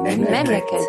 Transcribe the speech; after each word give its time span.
Memleket. 0.00 0.88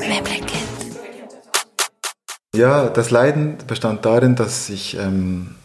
Memleket. 0.00 0.50
Ja, 2.54 2.88
das 2.88 3.10
Leiden 3.10 3.58
bestand 3.66 4.04
darin, 4.04 4.36
dass 4.36 4.70
ich, 4.70 4.96
ähm, 4.96 5.56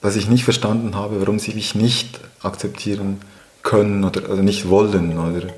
dass 0.00 0.16
ich 0.16 0.28
nicht 0.28 0.44
verstanden 0.44 0.94
habe, 0.96 1.20
warum 1.20 1.38
sie 1.38 1.52
mich 1.54 1.74
nicht 1.74 2.20
akzeptieren 2.42 3.20
können 3.62 4.04
oder, 4.04 4.30
oder 4.30 4.42
nicht 4.42 4.68
wollen. 4.68 5.18
Oder 5.18 5.48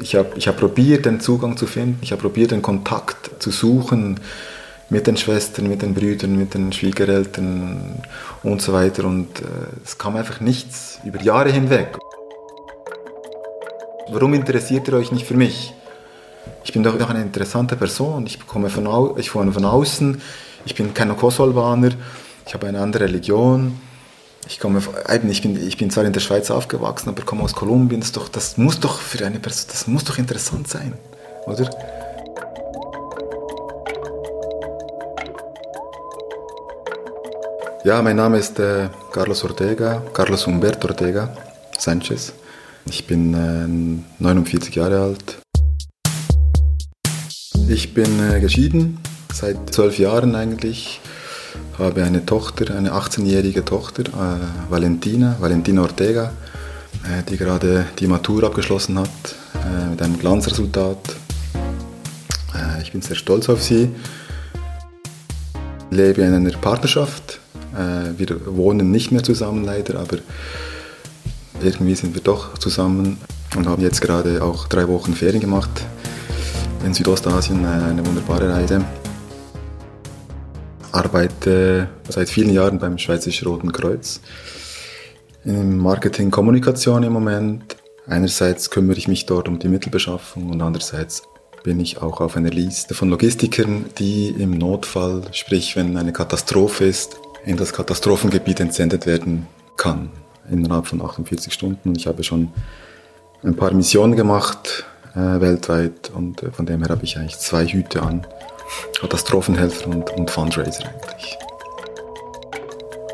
ich 0.00 0.14
habe 0.14 0.30
ich 0.36 0.48
hab 0.48 0.56
probiert, 0.56 1.06
den 1.06 1.20
Zugang 1.20 1.56
zu 1.56 1.66
finden, 1.66 1.98
ich 2.02 2.12
habe 2.12 2.22
probiert, 2.22 2.50
den 2.50 2.62
Kontakt 2.62 3.42
zu 3.42 3.50
suchen 3.50 4.20
mit 4.90 5.06
den 5.06 5.16
Schwestern, 5.16 5.68
mit 5.68 5.82
den 5.82 5.94
Brüdern, 5.94 6.36
mit 6.36 6.54
den 6.54 6.72
Schwiegereltern 6.72 8.02
und 8.42 8.62
so 8.62 8.72
weiter. 8.72 9.04
Und 9.04 9.40
äh, 9.40 9.44
es 9.84 9.98
kam 9.98 10.16
einfach 10.16 10.40
nichts 10.40 10.98
über 11.04 11.20
Jahre 11.20 11.50
hinweg. 11.50 11.98
Warum 14.10 14.32
interessiert 14.34 14.88
ihr 14.88 14.94
euch 14.94 15.12
nicht 15.12 15.26
für 15.26 15.36
mich? 15.36 15.74
Ich 16.64 16.72
bin 16.72 16.82
doch 16.82 17.10
eine 17.10 17.20
interessante 17.20 17.76
Person. 17.76 18.26
Ich 18.26 18.46
komme 18.46 18.70
von, 18.70 18.86
au 18.86 19.16
ich 19.18 19.30
komme 19.30 19.52
von 19.52 19.64
außen. 19.64 20.20
Ich 20.64 20.74
bin 20.74 20.94
kein 20.94 21.14
Kosovaner. 21.16 21.90
Ich 22.46 22.54
habe 22.54 22.66
eine 22.66 22.80
andere 22.80 23.04
Religion. 23.04 23.78
Ich 24.46 24.58
komme, 24.58 24.80
ich 25.30 25.42
bin, 25.42 25.68
ich 25.68 25.76
bin 25.76 25.90
zwar 25.90 26.04
in 26.04 26.14
der 26.14 26.20
Schweiz 26.20 26.50
aufgewachsen, 26.50 27.10
aber 27.10 27.22
komme 27.22 27.42
aus 27.42 27.54
Kolumbien. 27.54 28.00
Das, 28.00 28.12
doch, 28.12 28.30
das 28.30 28.56
muss 28.56 28.80
doch 28.80 28.98
für 28.98 29.26
eine 29.26 29.38
Person, 29.40 29.66
das 29.70 29.86
muss 29.86 30.04
doch 30.04 30.16
interessant 30.16 30.68
sein, 30.68 30.94
oder? 31.44 31.68
Ja, 37.88 38.02
mein 38.02 38.16
Name 38.16 38.36
ist 38.36 38.58
äh, 38.58 38.90
Carlos 39.12 39.42
Ortega, 39.44 40.02
Carlos 40.12 40.46
Humberto 40.46 40.88
Ortega 40.88 41.34
Sanchez. 41.78 42.34
Ich 42.84 43.06
bin 43.06 43.32
äh, 43.32 44.22
49 44.22 44.74
Jahre 44.74 45.00
alt. 45.00 45.38
Ich 47.66 47.94
bin 47.94 48.10
äh, 48.30 48.40
geschieden, 48.40 48.98
seit 49.32 49.72
zwölf 49.72 49.98
Jahren 49.98 50.34
eigentlich. 50.34 51.00
Habe 51.78 52.04
eine 52.04 52.26
Tochter, 52.26 52.76
eine 52.76 52.92
18-jährige 52.92 53.64
Tochter, 53.64 54.02
äh, 54.02 54.70
Valentina, 54.70 55.36
Valentina 55.40 55.80
Ortega, 55.80 56.32
äh, 57.04 57.22
die 57.22 57.38
gerade 57.38 57.86
die 57.98 58.06
Matur 58.06 58.44
abgeschlossen 58.44 58.98
hat 58.98 59.08
äh, 59.64 59.88
mit 59.88 60.02
einem 60.02 60.18
Glanzresultat. 60.18 61.16
Ich 62.82 62.92
bin 62.92 63.00
sehr 63.00 63.16
stolz 63.16 63.48
auf 63.48 63.62
sie. 63.62 63.88
Ich 65.90 65.96
lebe 65.96 66.20
in 66.20 66.34
einer 66.34 66.50
Partnerschaft 66.50 67.40
äh, 67.74 68.18
wir 68.18 68.56
wohnen 68.56 68.90
nicht 68.90 69.12
mehr 69.12 69.22
zusammen 69.22 69.64
leider, 69.64 69.98
aber 69.98 70.18
irgendwie 71.62 71.94
sind 71.94 72.14
wir 72.14 72.22
doch 72.22 72.58
zusammen 72.58 73.18
und 73.56 73.66
haben 73.66 73.82
jetzt 73.82 74.00
gerade 74.00 74.42
auch 74.42 74.68
drei 74.68 74.86
Wochen 74.88 75.14
Ferien 75.14 75.40
gemacht 75.40 75.70
in 76.84 76.94
Südostasien, 76.94 77.64
äh, 77.64 77.68
eine 77.68 78.06
wunderbare 78.06 78.52
Reise. 78.52 78.84
Arbeite 80.92 81.88
seit 82.08 82.28
vielen 82.28 82.50
Jahren 82.50 82.78
beim 82.78 82.98
Schweizerischen 82.98 83.46
Roten 83.48 83.72
Kreuz 83.72 84.20
in 85.44 85.78
Marketing 85.78 86.30
Kommunikation 86.30 87.02
im 87.02 87.12
Moment. 87.12 87.76
Einerseits 88.06 88.70
kümmere 88.70 88.96
ich 88.96 89.08
mich 89.08 89.26
dort 89.26 89.48
um 89.48 89.58
die 89.58 89.68
Mittelbeschaffung 89.68 90.50
und 90.50 90.62
andererseits 90.62 91.22
bin 91.62 91.80
ich 91.80 92.00
auch 92.00 92.20
auf 92.20 92.36
einer 92.36 92.50
Liste 92.50 92.94
von 92.94 93.10
Logistikern, 93.10 93.86
die 93.98 94.28
im 94.28 94.52
Notfall, 94.52 95.22
sprich 95.32 95.76
wenn 95.76 95.96
eine 95.96 96.12
Katastrophe 96.12 96.84
ist, 96.84 97.18
in 97.44 97.56
das 97.56 97.72
Katastrophengebiet 97.72 98.60
entsendet 98.60 99.06
werden 99.06 99.46
kann 99.76 100.10
innerhalb 100.50 100.86
von 100.86 101.02
48 101.02 101.52
Stunden. 101.52 101.94
Ich 101.94 102.06
habe 102.06 102.24
schon 102.24 102.50
ein 103.42 103.54
paar 103.54 103.72
Missionen 103.72 104.16
gemacht 104.16 104.84
äh, 105.14 105.40
weltweit 105.40 106.10
und 106.14 106.42
äh, 106.42 106.50
von 106.50 106.66
dem 106.66 106.80
her 106.80 106.90
habe 106.90 107.04
ich 107.04 107.16
eigentlich 107.16 107.38
zwei 107.38 107.66
Hüte 107.66 108.02
an. 108.02 108.26
Katastrophenhelfer 109.00 109.88
und, 109.88 110.10
und 110.10 110.30
Fundraiser 110.30 110.84
eigentlich. 110.86 111.38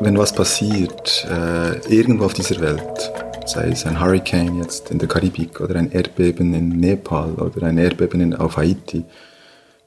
Wenn 0.01 0.17
was 0.17 0.33
passiert, 0.33 1.25
äh, 1.29 1.77
irgendwo 1.87 2.25
auf 2.25 2.33
dieser 2.33 2.59
Welt, 2.59 3.11
sei 3.45 3.69
es 3.69 3.85
ein 3.85 3.99
Hurricane 3.99 4.57
jetzt 4.57 4.91
in 4.91 4.99
der 4.99 5.07
Karibik 5.07 5.61
oder 5.61 5.75
ein 5.75 5.91
Erdbeben 5.91 6.53
in 6.53 6.69
Nepal 6.69 7.33
oder 7.35 7.67
ein 7.67 7.77
Erdbeben 7.77 8.19
in, 8.19 8.35
auf 8.35 8.57
Haiti, 8.57 9.05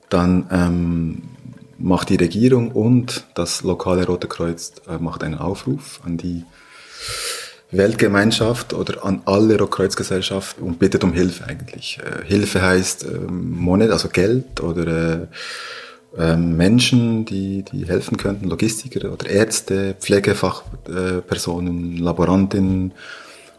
dann 0.09 0.47
ähm, 0.50 1.22
macht 1.78 2.11
die 2.11 2.16
Regierung 2.16 2.72
und 2.72 3.25
das 3.34 3.62
lokale 3.62 4.06
Rote 4.06 4.27
Kreuz 4.27 4.72
äh, 4.89 4.99
macht 4.99 5.22
einen 5.22 5.37
Aufruf 5.37 6.00
an 6.05 6.16
die 6.16 6.44
Weltgemeinschaft 7.71 8.72
oder 8.72 9.05
an 9.05 9.22
alle 9.27 9.59
Rotkreuzgesellschaften 9.59 10.65
und 10.65 10.78
bittet 10.78 11.05
um 11.05 11.12
Hilfe 11.12 11.44
eigentlich. 11.47 11.99
Äh, 12.03 12.25
Hilfe 12.27 12.62
heißt 12.62 13.05
äh, 13.05 13.19
Monet, 13.31 13.91
also 13.91 14.09
Geld 14.09 14.61
oder 14.61 14.87
äh, 14.87 15.27
ähm, 16.16 16.56
Menschen, 16.56 17.27
die, 17.27 17.62
die 17.62 17.87
helfen 17.87 18.16
könnten, 18.16 18.49
Logistiker 18.49 19.12
oder 19.12 19.28
Ärzte, 19.28 19.95
Pflegefachpersonen, 20.00 21.99
Laborantinnen 21.99 22.95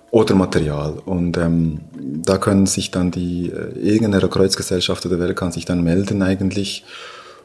oder 0.09 0.34
Material. 0.34 0.94
Und 1.06 1.38
ähm, 1.38 1.81
da 1.94 2.40
können 2.40 2.66
sich 2.66 2.90
dann 2.90 3.12
die, 3.12 3.51
äh, 3.51 3.78
irgendeine 3.80 4.28
Kreuzgesellschaft 4.28 5.06
oder 5.06 5.19
wer 5.19 5.36
kann 5.36 5.51
sich 5.51 5.66
dann 5.66 5.84
melden 5.84 6.24
eigentlich 6.24 6.84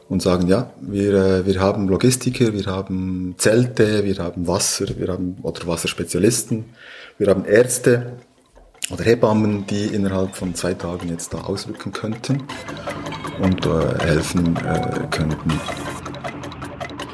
und 0.07 0.21
sagen, 0.21 0.47
ja, 0.47 0.71
wir, 0.81 1.13
äh, 1.13 1.45
wir 1.45 1.59
haben 1.59 1.87
Logistiker, 1.87 2.53
wir 2.53 2.65
haben 2.65 3.35
Zelte, 3.37 4.03
wir 4.03 4.17
haben 4.17 4.47
Wasser, 4.47 4.85
wir 4.97 5.07
haben 5.07 5.37
oder 5.41 5.65
Wasserspezialisten, 5.67 6.65
wir 7.17 7.27
haben 7.27 7.45
Ärzte 7.45 8.13
oder 8.91 9.03
Hebammen, 9.03 9.65
die 9.67 9.85
innerhalb 9.85 10.35
von 10.35 10.53
zwei 10.53 10.73
Tagen 10.73 11.09
jetzt 11.09 11.33
da 11.33 11.39
ausrücken 11.39 11.91
könnten 11.91 12.43
und 13.41 13.65
äh, 13.65 14.03
helfen 14.03 14.55
äh, 14.57 15.07
könnten. 15.09 15.59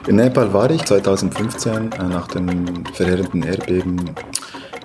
In 0.07 0.15
Nepal 0.15 0.51
war 0.51 0.69
ich 0.71 0.83
2015 0.83 1.91
äh, 1.93 2.03
nach 2.03 2.27
dem 2.27 2.85
verheerenden 2.93 3.43
Erdbeben 3.43 4.15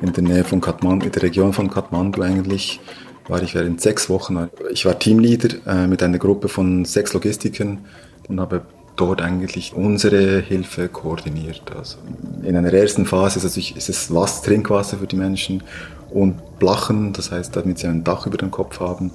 in 0.03 0.12
der 0.12 0.22
Nähe 0.22 0.45
von 0.45 0.61
Kathmandu, 0.61 1.06
in 1.06 1.12
der 1.12 1.22
Region 1.22 1.53
von 1.53 1.71
Kathmandu 1.71 2.22
eigentlich, 2.22 2.81
war 3.29 3.43
ich 3.43 3.55
während 3.55 3.81
sechs 3.81 4.09
Wochen. 4.09 4.49
Ich 4.71 4.85
war 4.85 4.99
Teamleader 4.99 5.57
äh, 5.67 5.87
mit 5.87 6.03
einer 6.03 6.19
Gruppe 6.19 6.49
von 6.49 6.85
sechs 6.85 7.13
Logistikern 7.13 7.85
und 8.29 8.41
habe 8.41 8.63
dort 8.97 9.21
eigentlich 9.21 9.75
unsere 9.75 10.41
Hilfe 10.41 10.89
koordiniert. 10.89 11.63
Also 11.77 11.99
in 12.43 12.57
einer 12.57 12.73
ersten 12.73 13.07
Phase 13.07 13.47
ist, 13.47 13.57
ist 13.57 13.89
es 13.89 14.15
was, 14.15 14.43
Trinkwasser 14.43 14.99
für 14.99 15.07
die 15.07 15.17
Menschen 15.17 15.63
und 16.11 16.59
Blachen, 16.59 17.13
das 17.13 17.31
heißt, 17.31 17.55
damit 17.55 17.79
sie 17.79 17.89
ein 17.89 18.05
Dach 18.05 18.27
über 18.27 18.39
dem 18.39 18.51
Kopf 18.51 18.81
haben. 18.81 19.11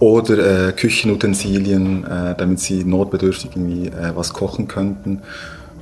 Oder 0.00 0.68
äh, 0.68 0.72
Küchenutensilien, 0.72 2.04
äh, 2.04 2.36
damit 2.36 2.60
sie 2.60 2.84
notbedürftig 2.84 3.50
irgendwie 3.56 3.88
äh, 3.88 4.12
was 4.14 4.32
kochen 4.32 4.68
könnten. 4.68 5.22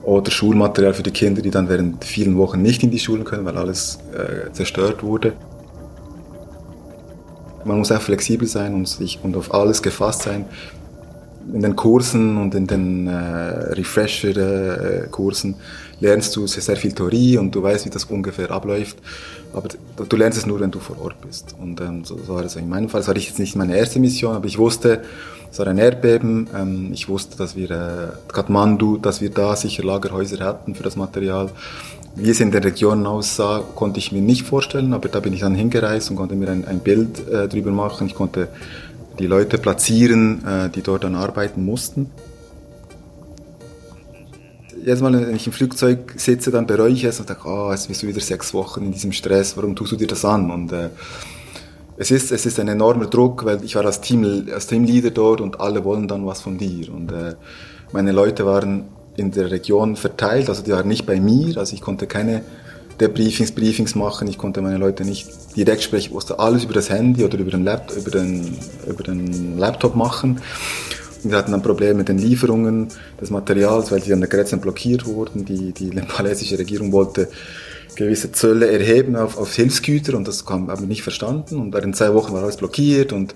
Oder 0.03 0.31
Schulmaterial 0.31 0.95
für 0.95 1.03
die 1.03 1.11
Kinder, 1.11 1.43
die 1.43 1.51
dann 1.51 1.69
während 1.69 2.03
vielen 2.05 2.39
Wochen 2.39 2.63
nicht 2.63 2.83
in 2.83 2.91
die 2.91 2.99
Schulen 2.99 3.25
können, 3.25 3.45
weil 3.45 3.59
alles 3.59 3.99
äh, 4.15 4.51
zerstört 4.53 5.03
wurde. 5.03 5.35
Man 7.67 7.79
muss 7.79 7.93
auch 7.93 8.01
flexibel 8.01 8.47
sein 8.47 8.75
und, 8.75 8.89
sich, 8.89 9.19
und 9.23 9.37
auf 9.37 9.53
alles 9.53 9.83
gefasst 9.83 10.23
sein. 10.23 10.47
In 11.53 11.63
den 11.63 11.77
Kursen 11.77 12.39
und 12.39 12.55
in 12.55 12.67
den 12.67 13.07
äh, 13.07 13.13
Refresher-Kursen 13.13 15.57
lernst 16.01 16.35
du 16.37 16.47
sehr, 16.47 16.63
sehr 16.63 16.77
viel 16.77 16.93
Theorie 16.93 17.39
und 17.39 17.55
du 17.55 17.63
weißt, 17.63 17.87
wie 17.87 17.91
das 17.91 18.05
ungefähr 18.05 18.51
abläuft. 18.51 18.99
Aber 19.53 19.69
du 20.09 20.17
lernst 20.17 20.39
es 20.39 20.47
nur, 20.47 20.61
wenn 20.61 20.71
du 20.71 20.81
vor 20.81 21.01
Ort 21.01 21.21
bist. 21.21 21.55
Und 21.61 21.81
ähm, 21.81 22.05
so, 22.05 22.19
so 22.19 22.35
war 22.35 22.45
es 22.45 22.57
in 22.57 22.69
meinem 22.69 22.89
Fall. 22.89 23.01
Das 23.01 23.09
war 23.09 23.17
jetzt 23.17 23.39
nicht 23.39 23.57
meine 23.57 23.77
erste 23.77 24.01
Mission, 24.01 24.35
aber 24.35 24.47
ich 24.47 24.59
wusste, 24.59 25.03
es 25.51 25.59
war 25.59 25.67
ein 25.69 25.79
Erdbeben. 25.79 26.49
Ähm, 26.55 26.91
ich 26.93 27.09
wusste, 27.09 27.39
dass 27.39 27.57
wir 27.57 27.71
äh, 27.71 28.33
Kathmandu, 28.33 28.99
dass 28.99 29.21
wir 29.21 29.31
da 29.31 29.57
sicher 29.57 29.85
Lagerhäuser 29.85 30.45
hatten 30.45 30.75
für 30.75 30.83
das 30.83 30.97
Material. 30.97 31.51
Wie 32.19 32.31
es 32.31 32.41
in 32.41 32.51
der 32.51 32.65
Region 32.65 33.07
aussah, 33.07 33.63
konnte 33.75 33.99
ich 33.99 34.11
mir 34.11 34.23
nicht 34.23 34.47
vorstellen, 34.47 34.95
aber 34.95 35.11
da 35.11 35.21
bin 35.21 35.35
ich 35.35 35.41
dann 35.41 35.55
hingereist 35.55 36.11
und 36.11 36.17
konnte 36.17 36.35
mir 36.35 36.49
ein, 36.49 36.65
ein 36.67 36.79
Bild 36.81 37.29
äh, 37.29 37.47
drüber 37.47 37.71
machen. 37.71 38.07
Ich 38.07 38.15
konnte 38.15 38.49
die 39.19 39.27
Leute 39.27 39.59
platzieren, 39.59 40.43
äh, 40.47 40.71
die 40.71 40.81
dort 40.81 41.05
dann 41.05 41.15
arbeiten 41.15 41.63
mussten. 41.63 42.11
Jedes 44.83 45.03
Mal, 45.03 45.13
wenn 45.13 45.37
ich 45.37 45.47
im 45.47 45.53
Flugzeug 45.53 46.15
sitze, 46.17 46.51
dann 46.51 46.67
bereue 46.67 46.93
ich 46.93 47.05
es 47.05 47.21
und 47.21 47.29
denke, 47.29 47.47
oh, 47.47 47.71
jetzt 47.71 47.89
bist 47.89 48.03
du 48.03 48.07
wieder 48.07 48.21
sechs 48.21 48.55
Wochen 48.55 48.87
in 48.87 48.93
diesem 48.93 49.13
Stress, 49.13 49.55
warum 49.59 49.77
tust 49.77 49.93
du 49.93 49.97
dir 49.97 50.07
das 50.07 50.25
an? 50.25 50.51
Und 50.51 50.73
äh, 50.73 50.89
es 51.99 52.11
ist, 52.11 52.33
es 52.33 52.47
ist 52.47 52.59
ein 52.59 52.69
enormer 52.69 53.07
Druck, 53.07 53.45
weil 53.45 53.63
ich 53.63 53.75
war 53.75 53.85
als, 53.85 54.01
Team, 54.01 54.47
als 54.55 54.67
Teamleader 54.69 55.11
dort 55.11 55.43
und 55.43 55.61
alle 55.61 55.85
wollen 55.85 56.09
dann 56.09 56.25
was 56.25 56.41
von 56.41 56.57
dir. 56.57 56.91
Und 56.95 57.13
äh, 57.13 57.35
meine 57.93 58.13
Leute 58.13 58.47
waren 58.47 58.85
in 59.17 59.31
der 59.31 59.51
Region 59.51 59.97
verteilt, 59.97 60.49
also 60.49 60.63
die 60.63 60.73
waren 60.73 60.89
nicht 60.89 61.07
bei 61.07 61.21
mir, 61.21 61.57
also 61.59 61.75
ich 61.75 61.81
konnte 61.81 62.07
keine 62.07 62.43
der 63.01 63.09
Briefings, 63.09 63.95
machen, 63.95 64.29
ich 64.29 64.39
konnte 64.39 64.63
meine 64.63 64.79
Leute 64.79 65.05
nicht 65.05 65.29
direkt 65.57 65.83
sprechen, 65.83 66.07
ich 66.07 66.13
musste 66.13 66.39
alles 66.39 66.65
über 66.65 66.73
das 66.73 66.91
Handy 66.91 67.25
oder 67.25 67.39
über 67.39 67.51
den, 67.51 67.65
Laptop, 67.65 67.97
über 67.97 68.11
den, 68.11 68.57
über 68.87 69.03
den 69.03 69.59
Laptop 69.59 69.95
machen. 69.97 70.41
Und 71.23 71.31
Wir 71.31 71.39
hatten 71.39 71.53
dann 71.53 71.63
Probleme 71.63 71.95
mit 71.95 72.09
den 72.09 72.19
Lieferungen 72.19 72.89
des 73.21 73.31
Materials, 73.31 73.91
weil 73.91 74.01
die 74.01 74.13
an 74.13 74.21
der 74.21 74.29
Grenze 74.29 74.57
blockiert 74.57 75.07
wurden. 75.07 75.45
Die, 75.45 75.73
die 75.73 75.87
nepalesische 75.87 76.59
Regierung 76.59 76.93
wollte 76.93 77.29
gewisse 77.97 78.33
Zölle 78.33 78.71
erheben 78.71 79.17
auf, 79.17 79.37
auf 79.39 79.55
Hilfsgüter 79.55 80.17
und 80.17 80.29
das 80.29 80.45
haben 80.47 80.69
wir 80.69 80.87
nicht 80.87 81.03
verstanden. 81.03 81.59
Und 81.59 81.75
in 81.75 81.95
zwei 81.95 82.15
Wochen 82.15 82.33
war 82.33 82.43
alles 82.43 82.57
blockiert 82.57 83.13
und 83.13 83.35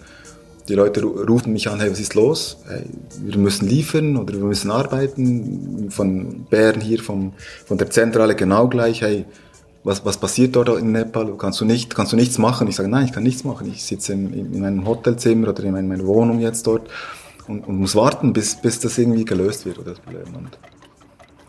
die 0.71 0.77
Leute 0.77 1.03
rufen 1.03 1.53
mich 1.53 1.69
an, 1.69 1.81
hey, 1.81 1.91
was 1.91 1.99
ist 1.99 2.15
los? 2.15 2.59
Hey, 2.69 2.85
wir 3.25 3.39
müssen 3.39 3.69
liefern 3.69 4.17
oder 4.17 4.35
wir 4.35 4.45
müssen 4.45 4.71
arbeiten. 4.71 5.91
Von 5.91 6.45
Bern 6.49 6.81
hier, 6.81 7.03
vom, 7.03 7.33
von 7.67 7.77
der 7.77 7.91
Zentrale 7.91 8.37
genau 8.37 8.69
gleich, 8.69 9.03
hey, 9.03 9.25
was, 9.83 10.05
was 10.05 10.19
passiert 10.19 10.55
dort 10.55 10.69
in 10.79 10.93
Nepal? 10.93 11.35
Kannst 11.37 11.61
du 11.61 11.65
nicht, 11.65 11.95
kannst 11.95 12.13
du 12.13 12.17
nichts 12.17 12.39
machen? 12.39 12.69
Ich 12.69 12.77
sage, 12.77 12.89
nein, 12.89 13.07
ich 13.07 13.13
kann 13.13 13.25
nichts 13.25 13.43
machen. 13.43 13.69
Ich 13.69 13.83
sitze 13.83 14.13
in, 14.13 14.33
in 14.33 14.61
meinem 14.61 14.87
Hotelzimmer 14.87 15.49
oder 15.49 15.65
in 15.65 15.89
meiner 15.89 16.07
Wohnung 16.07 16.39
jetzt 16.39 16.67
dort 16.69 16.89
und, 17.49 17.67
und 17.67 17.79
muss 17.79 17.97
warten, 17.97 18.33
bis, 18.33 18.55
bis 18.55 18.79
das 18.79 18.97
irgendwie 18.97 19.25
gelöst 19.25 19.67
wird 19.67 19.79
das 19.85 19.99
Problem. 19.99 20.37
Und 20.37 20.57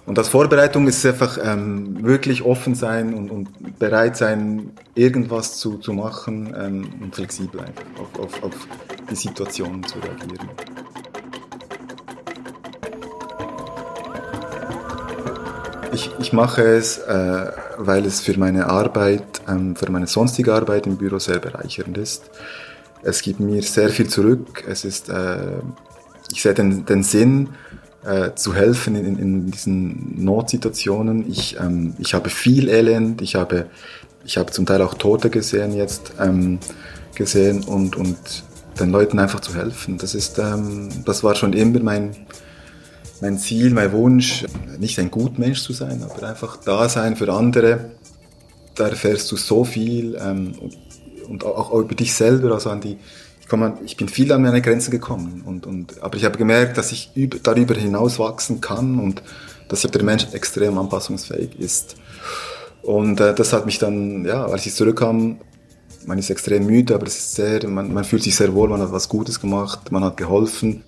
und 0.05 0.17
als 0.17 0.29
Vorbereitung 0.29 0.87
ist 0.87 0.97
es 0.97 1.05
einfach 1.05 1.37
ähm, 1.43 2.03
wirklich 2.03 2.41
offen 2.43 2.75
sein 2.75 3.13
und, 3.13 3.29
und 3.29 3.79
bereit 3.79 4.17
sein, 4.17 4.71
irgendwas 4.95 5.57
zu, 5.57 5.77
zu 5.77 5.93
machen 5.93 6.53
ähm, 6.59 6.89
und 7.01 7.15
flexibel 7.15 7.61
einfach 7.61 7.85
auf, 7.99 8.19
auf, 8.19 8.43
auf 8.43 8.67
die 9.11 9.15
Situation 9.15 9.83
zu 9.83 9.99
reagieren. 9.99 10.49
Ich, 15.93 16.09
ich 16.19 16.33
mache 16.33 16.63
es, 16.63 16.99
äh, 16.99 17.51
weil 17.77 18.05
es 18.05 18.21
für 18.21 18.39
meine 18.39 18.67
Arbeit, 18.67 19.41
ähm, 19.47 19.75
für 19.75 19.91
meine 19.91 20.07
sonstige 20.07 20.53
Arbeit 20.53 20.87
im 20.87 20.95
Büro 20.95 21.19
sehr 21.19 21.39
bereichernd 21.39 21.97
ist. 21.97 22.31
Es 23.03 23.21
gibt 23.21 23.41
mir 23.41 23.61
sehr 23.61 23.89
viel 23.89 24.07
zurück. 24.07 24.63
Es 24.67 24.85
ist, 24.85 25.09
äh, 25.09 25.59
ich 26.31 26.41
sehe 26.41 26.53
den, 26.53 26.85
den 26.85 27.03
Sinn, 27.03 27.49
äh, 28.05 28.33
zu 28.35 28.55
helfen 28.55 28.95
in, 28.95 29.19
in 29.19 29.51
diesen 29.51 30.23
Notsituationen. 30.23 31.29
Ich, 31.29 31.59
ähm, 31.59 31.93
ich 31.99 32.13
habe 32.13 32.29
viel 32.29 32.69
Elend, 32.69 33.21
ich 33.21 33.35
habe, 33.35 33.67
ich 34.23 34.37
habe 34.37 34.51
zum 34.51 34.65
Teil 34.65 34.81
auch 34.81 34.93
Tote 34.93 35.29
gesehen 35.29 35.75
jetzt 35.75 36.13
ähm, 36.19 36.59
gesehen 37.15 37.63
und, 37.63 37.95
und 37.97 38.17
den 38.81 38.91
Leuten 38.91 39.19
einfach 39.19 39.39
zu 39.39 39.55
helfen. 39.55 39.97
Das 39.97 40.15
ist, 40.15 40.39
ähm, 40.39 40.89
das 41.05 41.23
war 41.23 41.35
schon 41.35 41.53
immer 41.53 41.79
mein, 41.79 42.15
mein 43.21 43.37
Ziel, 43.37 43.71
mein 43.71 43.91
Wunsch, 43.91 44.45
nicht 44.79 44.99
ein 44.99 45.11
Gutmensch 45.11 45.61
zu 45.61 45.73
sein, 45.73 46.03
aber 46.03 46.27
einfach 46.27 46.57
da 46.57 46.89
sein 46.89 47.15
für 47.15 47.31
andere. 47.31 47.91
Da 48.75 48.87
erfährst 48.87 49.31
du 49.31 49.37
so 49.37 49.63
viel 49.63 50.17
ähm, 50.19 50.55
und 51.27 51.45
auch 51.45 51.71
über 51.73 51.95
dich 51.95 52.13
selber, 52.13 52.53
also 52.53 52.69
an 52.69 52.81
die, 52.81 52.97
man, 53.51 53.77
ich 53.85 53.97
bin 53.97 54.07
viel 54.07 54.31
an 54.31 54.41
meine 54.41 54.61
Grenzen 54.61 54.91
gekommen. 54.91 55.43
Und, 55.45 55.65
und, 55.65 56.01
aber 56.01 56.17
ich 56.17 56.25
habe 56.25 56.37
gemerkt, 56.37 56.77
dass 56.77 56.91
ich 56.91 57.11
über, 57.15 57.37
darüber 57.41 57.75
hinaus 57.75 58.19
wachsen 58.19 58.61
kann 58.61 58.99
und 58.99 59.21
dass 59.67 59.81
der 59.81 60.03
Mensch 60.03 60.27
extrem 60.33 60.77
anpassungsfähig 60.77 61.59
ist. 61.59 61.95
Und 62.81 63.19
äh, 63.19 63.33
das 63.33 63.53
hat 63.53 63.65
mich 63.65 63.79
dann, 63.79 64.25
ja, 64.25 64.45
als 64.45 64.65
ich 64.65 64.73
zurückkam, 64.73 65.39
man 66.05 66.17
ist 66.17 66.29
extrem 66.29 66.65
müde, 66.65 66.95
aber 66.95 67.07
es 67.07 67.17
ist 67.17 67.35
sehr, 67.35 67.67
man, 67.67 67.93
man 67.93 68.03
fühlt 68.03 68.23
sich 68.23 68.35
sehr 68.35 68.53
wohl, 68.53 68.69
man 68.69 68.81
hat 68.81 68.91
was 68.91 69.09
Gutes 69.09 69.39
gemacht, 69.39 69.91
man 69.91 70.03
hat 70.03 70.17
geholfen. 70.17 70.83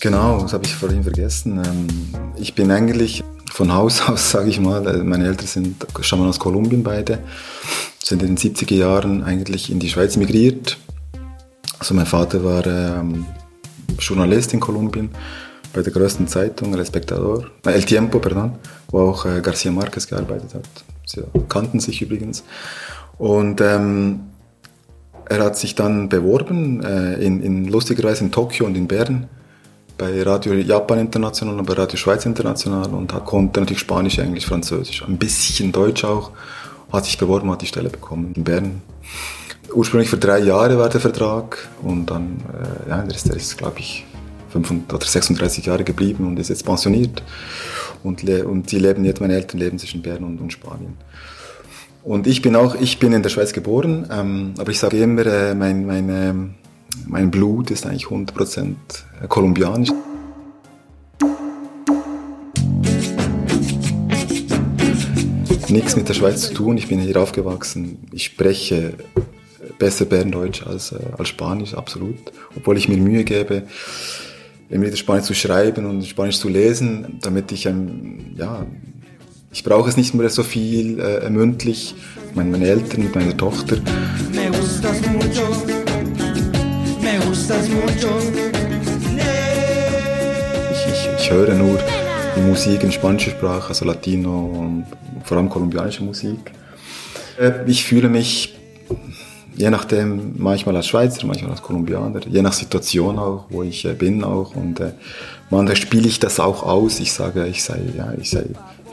Genau, 0.00 0.42
das 0.42 0.52
habe 0.52 0.66
ich 0.66 0.74
vorhin 0.74 1.02
vergessen. 1.02 1.62
Ähm, 1.64 1.86
ich 2.36 2.54
bin 2.54 2.70
eigentlich 2.70 3.24
von 3.50 3.72
Haus 3.72 4.02
aus, 4.08 4.30
sage 4.32 4.50
ich 4.50 4.60
mal. 4.60 4.86
Äh, 4.86 5.02
meine 5.02 5.26
Eltern 5.26 5.46
sind, 5.46 5.86
stammen 6.00 6.28
aus 6.28 6.38
Kolumbien 6.38 6.82
beide, 6.82 7.20
sind 8.02 8.22
in 8.22 8.36
den 8.36 8.36
70er 8.36 8.74
Jahren 8.74 9.22
eigentlich 9.24 9.70
in 9.70 9.78
die 9.78 9.88
Schweiz 9.88 10.16
migriert. 10.16 10.78
Also 11.78 11.94
mein 11.94 12.06
Vater 12.06 12.44
war 12.44 12.66
ähm, 12.66 13.24
Journalist 13.98 14.52
in 14.52 14.60
Kolumbien 14.60 15.10
bei 15.72 15.82
der 15.82 15.92
größten 15.92 16.28
Zeitung, 16.28 16.74
El 16.74 16.80
äh, 16.80 17.70
El 17.70 17.84
Tiempo, 17.84 18.18
pardon, 18.18 18.52
wo 18.94 19.00
auch 19.10 19.26
äh, 19.26 19.40
Garcia 19.40 19.72
Marquez 19.72 20.06
gearbeitet 20.06 20.54
hat. 20.54 20.68
Sie 21.04 21.22
kannten 21.48 21.80
sich 21.80 22.00
übrigens. 22.00 22.44
Und 23.18 23.60
ähm, 23.60 24.20
er 25.26 25.42
hat 25.42 25.56
sich 25.56 25.74
dann 25.74 26.08
beworben, 26.08 26.82
äh, 26.82 27.14
in, 27.14 27.42
in 27.42 27.66
lustigerweise 27.66 28.24
in 28.24 28.30
Tokio 28.30 28.66
und 28.66 28.76
in 28.76 28.86
Bern 28.86 29.28
bei 29.98 30.22
Radio 30.22 30.54
Japan 30.54 30.98
International 30.98 31.58
und 31.58 31.66
bei 31.66 31.74
Radio 31.74 31.96
Schweiz 31.96 32.24
International 32.24 32.92
und 32.94 33.12
konnte 33.24 33.60
natürlich 33.60 33.80
Spanisch, 33.80 34.18
Englisch, 34.18 34.46
Französisch, 34.46 35.04
ein 35.06 35.18
bisschen 35.18 35.72
Deutsch 35.72 36.04
auch. 36.04 36.30
Hat 36.92 37.04
sich 37.04 37.18
beworben, 37.18 37.50
hat 37.50 37.62
die 37.62 37.66
Stelle 37.66 37.90
bekommen 37.90 38.32
in 38.36 38.44
Bern. 38.44 38.82
Ursprünglich 39.72 40.08
für 40.08 40.18
drei 40.18 40.38
Jahre 40.38 40.78
war 40.78 40.88
der 40.88 41.00
Vertrag 41.00 41.68
und 41.82 42.06
dann, 42.06 42.44
äh, 42.86 42.90
ja, 42.90 43.02
der 43.02 43.14
ist, 43.14 43.28
der 43.28 43.36
ist 43.36 43.58
glaube 43.58 43.80
ich, 43.80 44.04
35 44.54 44.94
oder 44.94 45.06
36 45.06 45.66
Jahre 45.66 45.84
geblieben 45.84 46.26
und 46.26 46.38
ist 46.38 46.48
jetzt 46.48 46.64
pensioniert. 46.64 47.22
Und, 48.02 48.22
und 48.28 48.70
die 48.70 48.78
leben 48.78 49.04
jetzt, 49.04 49.20
meine 49.20 49.34
Eltern 49.34 49.58
leben 49.58 49.78
zwischen 49.78 50.02
Bern 50.02 50.22
und, 50.24 50.40
und 50.40 50.52
Spanien. 50.52 50.94
Und 52.02 52.26
ich 52.26 52.42
bin 52.42 52.54
auch, 52.54 52.74
ich 52.74 52.98
bin 52.98 53.12
in 53.12 53.22
der 53.22 53.30
Schweiz 53.30 53.52
geboren, 53.52 54.06
ähm, 54.12 54.54
aber 54.58 54.70
ich 54.70 54.78
sage 54.78 54.98
immer, 54.98 55.24
äh, 55.26 55.54
mein, 55.54 55.86
meine, 55.86 56.50
mein 57.06 57.30
Blut 57.30 57.70
ist 57.70 57.86
eigentlich 57.86 58.06
100% 58.06 58.74
kolumbianisch. 59.28 59.90
Nichts 65.70 65.96
mit 65.96 66.08
der 66.08 66.14
Schweiz 66.14 66.42
zu 66.42 66.54
tun. 66.54 66.76
Ich 66.76 66.88
bin 66.88 67.00
hier 67.00 67.16
aufgewachsen. 67.16 68.06
Ich 68.12 68.26
spreche 68.26 68.92
besser 69.78 70.04
Berndeutsch 70.04 70.62
als, 70.66 70.92
äh, 70.92 70.98
als 71.16 71.28
Spanisch, 71.28 71.74
absolut. 71.74 72.16
Obwohl 72.56 72.76
ich 72.76 72.88
mir 72.88 72.96
Mühe 72.96 73.24
gebe, 73.24 73.64
immer 74.68 74.86
wieder 74.86 74.96
Spanisch 74.96 75.24
zu 75.24 75.34
schreiben 75.34 75.86
und 75.86 76.06
Spanisch 76.06 76.38
zu 76.38 76.48
lesen, 76.48 77.18
damit 77.22 77.52
ich, 77.52 77.66
ähm, 77.66 78.34
ja, 78.36 78.66
ich 79.52 79.62
brauche 79.62 79.88
es 79.88 79.96
nicht 79.96 80.14
mehr 80.14 80.30
so 80.30 80.42
viel 80.42 80.98
äh, 81.00 81.30
mündlich. 81.30 81.94
Meine, 82.34 82.50
meine 82.50 82.66
Eltern 82.66 83.04
mit 83.04 83.14
meiner 83.14 83.36
Tochter. 83.36 83.76
Me 84.32 84.50
gustas 84.50 85.00
mucho 85.12 85.84
gustas 87.34 87.68
mucho. 87.68 88.08
Ich, 90.72 90.86
ich, 90.92 91.08
ich 91.18 91.30
höre 91.30 91.54
nur 91.54 91.78
die 92.36 92.40
Musik 92.40 92.82
in 92.84 92.92
spanischer 92.92 93.32
Sprache, 93.32 93.68
also 93.68 93.84
Latino 93.84 94.46
und 94.46 94.86
vor 95.24 95.36
allem 95.36 95.48
kolumbianische 95.48 96.02
Musik. 96.02 96.52
Äh, 97.38 97.52
ich 97.66 97.84
fühle 97.84 98.08
mich 98.08 98.54
je 99.56 99.70
nachdem 99.70 100.34
manchmal 100.36 100.76
als 100.76 100.86
Schweizer, 100.88 101.26
manchmal 101.26 101.52
als 101.52 101.62
Kolumbianer, 101.62 102.20
je 102.26 102.42
nach 102.42 102.52
Situation 102.52 103.18
auch, 103.18 103.46
wo 103.50 103.62
ich 103.62 103.84
äh, 103.84 103.94
bin 103.94 104.24
auch 104.24 104.54
und 104.54 104.80
äh, 104.80 104.92
manchmal 105.50 105.76
spiele 105.76 106.08
ich 106.08 106.20
das 106.20 106.40
auch 106.40 106.62
aus. 106.62 107.00
Ich 107.00 107.12
sage, 107.12 107.46
ich 107.46 107.62
sei, 107.62 107.80
ja, 107.96 108.12
ich 108.20 108.30
sei 108.30 108.44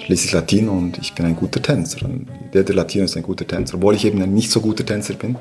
schließlich 0.03 0.31
Latino 0.31 0.71
und 0.71 0.97
ich 0.97 1.13
bin 1.13 1.25
ein 1.25 1.35
guter 1.35 1.61
Tänzer. 1.61 2.05
Und 2.05 2.27
jeder 2.53 2.73
Latino 2.73 3.05
ist 3.05 3.17
ein 3.17 3.23
guter 3.23 3.47
Tänzer, 3.47 3.75
obwohl 3.75 3.95
ich 3.95 4.05
eben 4.05 4.21
ein 4.21 4.33
nicht 4.33 4.51
so 4.51 4.61
guter 4.61 4.85
Tänzer 4.85 5.13
bin. 5.13 5.35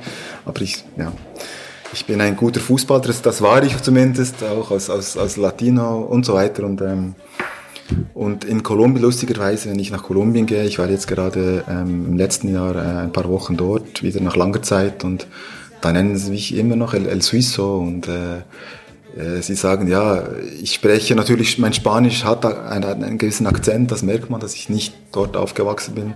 Aber 0.45 0.61
ich, 0.61 0.85
ja, 0.97 1.13
ich 1.93 2.05
bin 2.07 2.21
ein 2.21 2.37
guter 2.37 2.61
Fußballer, 2.61 3.13
das 3.23 3.43
war 3.43 3.63
ich 3.63 3.81
zumindest, 3.83 4.43
auch 4.45 4.71
als, 4.71 4.91
als, 4.91 5.17
als 5.17 5.37
Latino 5.37 6.01
und 6.01 6.25
so 6.25 6.35
weiter. 6.35 6.65
Und, 6.65 6.81
ähm, 6.83 7.15
und 8.15 8.45
in 8.45 8.63
Kolumbien, 8.63 9.03
lustigerweise, 9.03 9.71
wenn 9.71 9.79
ich 9.79 9.91
nach 9.91 10.03
Kolumbien 10.03 10.47
gehe, 10.47 10.65
ich 10.65 10.79
war 10.79 10.89
jetzt 10.89 11.09
gerade 11.09 11.65
ähm, 11.69 12.07
im 12.07 12.17
letzten 12.17 12.53
Jahr 12.53 12.75
äh, 12.77 13.03
ein 13.03 13.13
paar 13.13 13.29
Wochen 13.29 13.57
dort, 13.57 14.03
wieder 14.03 14.21
nach 14.21 14.37
langer 14.37 14.63
Zeit, 14.63 15.05
und 15.05 15.27
da 15.81 15.93
nennen 15.93 16.17
sie 16.17 16.31
mich 16.31 16.57
immer 16.57 16.77
noch 16.77 16.95
El, 16.95 17.07
El 17.07 17.23
Suizo. 17.23 17.79
Und 17.79 18.09
äh, 18.09 18.39
äh 19.17 19.41
Sie 19.43 19.55
sagen, 19.55 19.89
ja, 19.89 20.25
ich 20.61 20.75
spreche 20.75 21.15
natürlich, 21.15 21.59
mein 21.59 21.73
Spanisch 21.73 22.25
hat 22.25 22.45
einen, 22.45 23.05
einen 23.05 23.19
gewissen 23.19 23.47
Akzent, 23.47 23.91
das 23.91 24.03
merkt 24.03 24.31
man, 24.31 24.41
dass 24.41 24.55
ich 24.55 24.69
nicht 24.69 24.95
dort 25.13 25.37
aufgewachsen 25.37 25.95
bin. 25.95 26.15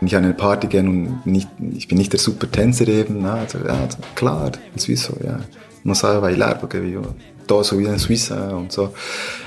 Wenn 0.00 0.06
ich 0.06 0.16
an 0.16 0.24
eine 0.24 0.34
Party 0.34 0.66
gehe 0.66 0.80
und 0.80 1.26
nicht, 1.26 1.48
ich 1.76 1.88
bin 1.88 1.98
nicht 1.98 2.12
der 2.12 2.20
super 2.20 2.50
Tänzer 2.50 2.88
eben, 2.88 3.22
na, 3.22 3.34
also, 3.34 3.58
ja, 3.58 3.80
also, 3.82 3.98
klar, 4.14 4.52
in 4.74 4.78
Suizo, 4.78 5.14
ja. 5.24 5.40
No 5.82 5.94
sabe 5.94 6.20
bailar, 6.20 6.58
porque 6.58 6.78
yo 6.84 7.02
todo 7.50 7.64
su 7.64 7.76
vida 7.76 7.90
en 7.90 7.98
Suiza 7.98 8.50
und 8.56 8.70
so. 8.70 8.94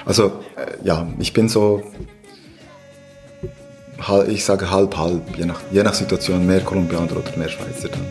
Also, 0.05 0.23
äh, 0.57 0.85
ja, 0.85 1.07
ich 1.19 1.31
bin 1.31 1.47
so, 1.47 1.81
ich 4.27 4.43
sage 4.43 4.69
halb, 4.69 4.97
halb, 4.97 5.37
je 5.37 5.45
nach, 5.45 5.61
je 5.71 5.83
nach 5.83 5.93
Situation, 5.93 6.45
mehr 6.45 6.59
Kolumbianer 6.59 7.13
oder 7.13 7.37
mehr 7.37 7.47
Schweizer 7.47 7.87
dann. 7.87 8.05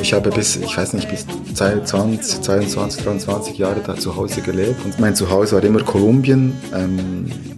Ich 0.00 0.12
habe 0.12 0.30
bis, 0.30 0.56
ich 0.56 0.76
weiß 0.76 0.92
nicht, 0.92 1.08
bis 1.08 1.26
20, 1.54 2.42
22, 2.42 3.04
23 3.04 3.58
Jahre 3.58 3.80
da 3.84 3.96
zu 3.96 4.14
Hause 4.14 4.42
gelebt. 4.42 4.84
Und 4.84 5.00
mein 5.00 5.16
Zuhause 5.16 5.56
war 5.56 5.64
immer 5.64 5.82
Kolumbien. 5.82 6.52
Ähm, 6.74 7.53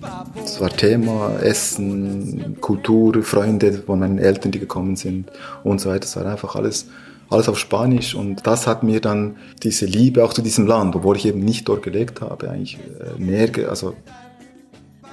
es 0.57 0.61
war 0.63 0.71
Thema, 0.71 1.39
Essen, 1.43 2.57
Kultur, 2.63 3.23
Freunde 3.23 3.75
von 3.75 3.99
meinen 3.99 4.19
Eltern, 4.19 4.53
die 4.53 4.59
gekommen 4.59 4.97
sind 4.97 5.31
und 5.65 5.83
so 5.83 5.91
weiter. 5.91 6.05
Es 6.05 6.17
war 6.17 6.25
einfach 6.25 6.57
alles, 6.57 6.87
alles 7.29 7.51
auf 7.51 7.59
Spanisch. 7.59 8.15
Und 8.15 8.47
das 8.47 8.67
hat 8.67 8.83
mir 8.83 9.03
dann 9.03 9.37
diese 9.63 9.85
Liebe 9.85 10.25
auch 10.25 10.33
zu 10.33 10.41
diesem 10.41 10.67
Land, 10.67 10.97
obwohl 10.97 11.17
ich 11.17 11.27
eben 11.27 11.41
nicht 11.41 11.69
dort 11.69 11.83
gelebt 11.83 12.23
habe, 12.23 12.49
eigentlich 12.49 12.79
äh, 12.79 13.23
mehr, 13.23 13.51
also 13.69 13.93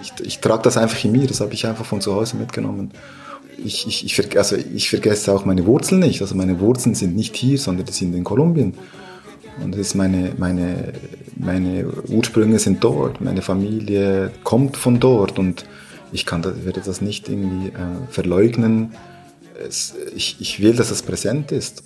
Ich, 0.01 0.13
ich 0.23 0.39
trage 0.39 0.63
das 0.63 0.77
einfach 0.77 1.03
in 1.03 1.11
mir, 1.11 1.27
das 1.27 1.41
habe 1.41 1.53
ich 1.53 1.65
einfach 1.65 1.85
von 1.85 1.99
zu 1.99 2.15
Hause 2.15 2.37
mitgenommen. 2.37 2.91
Ich, 3.63 3.85
ich, 3.85 4.05
ich, 4.05 4.37
also 4.37 4.55
ich 4.55 4.89
vergesse 4.89 5.33
auch 5.33 5.43
meine 5.43 5.65
Wurzeln 5.65 5.99
nicht. 5.99 6.21
Also 6.21 6.35
meine 6.35 6.61
Wurzeln 6.61 6.95
sind 6.95 7.17
nicht 7.17 7.35
hier, 7.35 7.57
sondern 7.57 7.85
die 7.85 7.91
sind 7.91 8.15
in 8.15 8.23
Kolumbien. 8.23 8.75
Und 9.61 9.75
ist 9.75 9.95
meine, 9.95 10.33
meine, 10.37 10.93
meine 11.35 11.85
Ursprünge 12.07 12.59
sind 12.59 12.83
dort, 12.83 13.21
meine 13.21 13.41
Familie 13.41 14.31
kommt 14.43 14.77
von 14.77 14.99
dort 14.99 15.37
und 15.39 15.65
ich 16.11 16.25
kann 16.25 16.41
das, 16.41 16.65
werde 16.65 16.81
das 16.83 17.01
nicht 17.01 17.29
irgendwie 17.29 17.69
äh, 17.69 18.07
verleugnen. 18.09 18.93
Es, 19.67 19.95
ich, 20.15 20.37
ich 20.39 20.61
will, 20.61 20.75
dass 20.75 20.91
es 20.91 21.01
präsent 21.01 21.51
ist. 21.51 21.83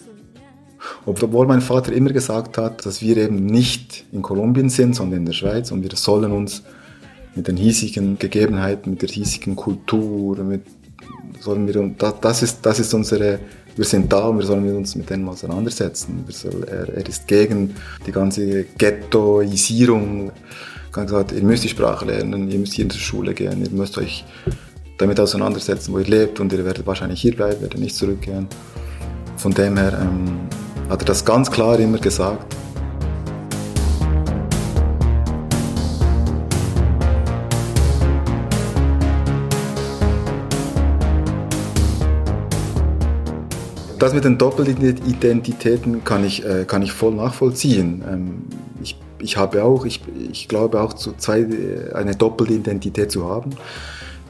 Obwohl 1.06 1.48
mein 1.48 1.62
Vater 1.62 1.92
immer 1.92 2.12
gesagt 2.12 2.58
hat, 2.58 2.86
dass 2.86 3.02
wir 3.02 3.18
eben 3.18 3.46
nicht 3.46 4.06
in 4.12 4.22
Kolumbien 4.22 4.70
sind, 4.70 4.96
sondern 4.96 5.20
in 5.22 5.26
der 5.26 5.34
Schweiz 5.34 5.72
und 5.72 5.84
wir 5.84 5.96
sollen 5.96 6.32
uns 6.32 6.64
mit 7.36 7.48
den 7.48 7.58
hiesigen 7.58 8.18
Gegebenheiten, 8.20 8.92
mit 8.92 9.02
der 9.02 9.10
hiesigen 9.10 9.56
Kultur, 9.56 10.38
mit, 10.44 10.64
sollen 11.40 11.68
wir, 11.68 11.96
das, 12.22 12.44
ist, 12.44 12.66
das 12.66 12.80
ist 12.80 12.94
unsere, 12.94 13.40
wir 13.78 13.86
sind 13.86 14.12
da 14.12 14.28
und 14.28 14.40
wir 14.40 14.46
sollen 14.46 14.76
uns 14.76 14.96
mit 14.96 15.10
denen 15.10 15.28
auseinandersetzen. 15.30 16.26
Soll, 16.30 16.64
er, 16.70 16.90
er, 16.90 17.08
ist 17.08 17.28
gegen 17.28 17.76
die 18.06 18.12
ganze 18.12 18.66
Ghettoisierung. 18.78 20.32
Er 20.94 21.02
hat 21.02 21.08
gesagt, 21.08 21.32
ihr 21.32 21.44
müsst 21.44 21.64
die 21.64 21.70
Sprache 21.70 22.06
lernen, 22.06 22.50
ihr 22.50 22.58
müsst 22.58 22.74
hier 22.74 22.84
in 22.84 22.90
die 22.90 22.98
Schule 22.98 23.36
gehen, 23.36 23.64
ihr 23.64 23.70
müsst 23.70 23.98
euch 24.00 24.26
damit 24.98 25.20
auseinandersetzen, 25.20 25.94
wo 25.94 26.00
ihr 26.00 26.06
lebt 26.06 26.40
und 26.40 26.52
ihr 26.54 26.66
werdet 26.66 26.88
wahrscheinlich 26.88 27.22
hier 27.22 27.36
bleiben, 27.36 27.62
werdet 27.62 27.80
nicht 27.80 27.96
zurückkehren. 27.96 28.48
Von 29.36 29.54
dem 29.54 29.78
her 29.78 30.00
ähm, 30.02 30.40
hat 30.90 31.04
er 31.04 31.06
das 31.06 31.24
ganz 31.24 31.52
klar 31.52 31.80
immer 31.80 32.00
gesagt. 32.00 32.56
Das 44.00 44.14
mit 44.14 44.26
den 44.26 44.38
Doppelidentitäten 44.38 46.04
kann 46.04 46.24
ich, 46.24 46.46
äh, 46.46 46.66
kann 46.66 46.84
ich 46.84 46.92
voll 46.92 47.16
nachvollziehen. 47.16 48.04
Ähm, 48.08 48.42
ich, 48.82 48.98
ich 49.20 49.38
habe 49.38 49.64
auch, 49.64 49.86
ich, 49.86 50.02
ich 50.32 50.48
glaube 50.48 50.82
auch 50.82 50.94
zu 50.94 51.14
zwei, 51.18 51.40
äh, 51.40 51.94
eine 51.94 52.16
Doppelidentität 52.16 53.12
zu 53.12 53.28
haben. 53.28 53.52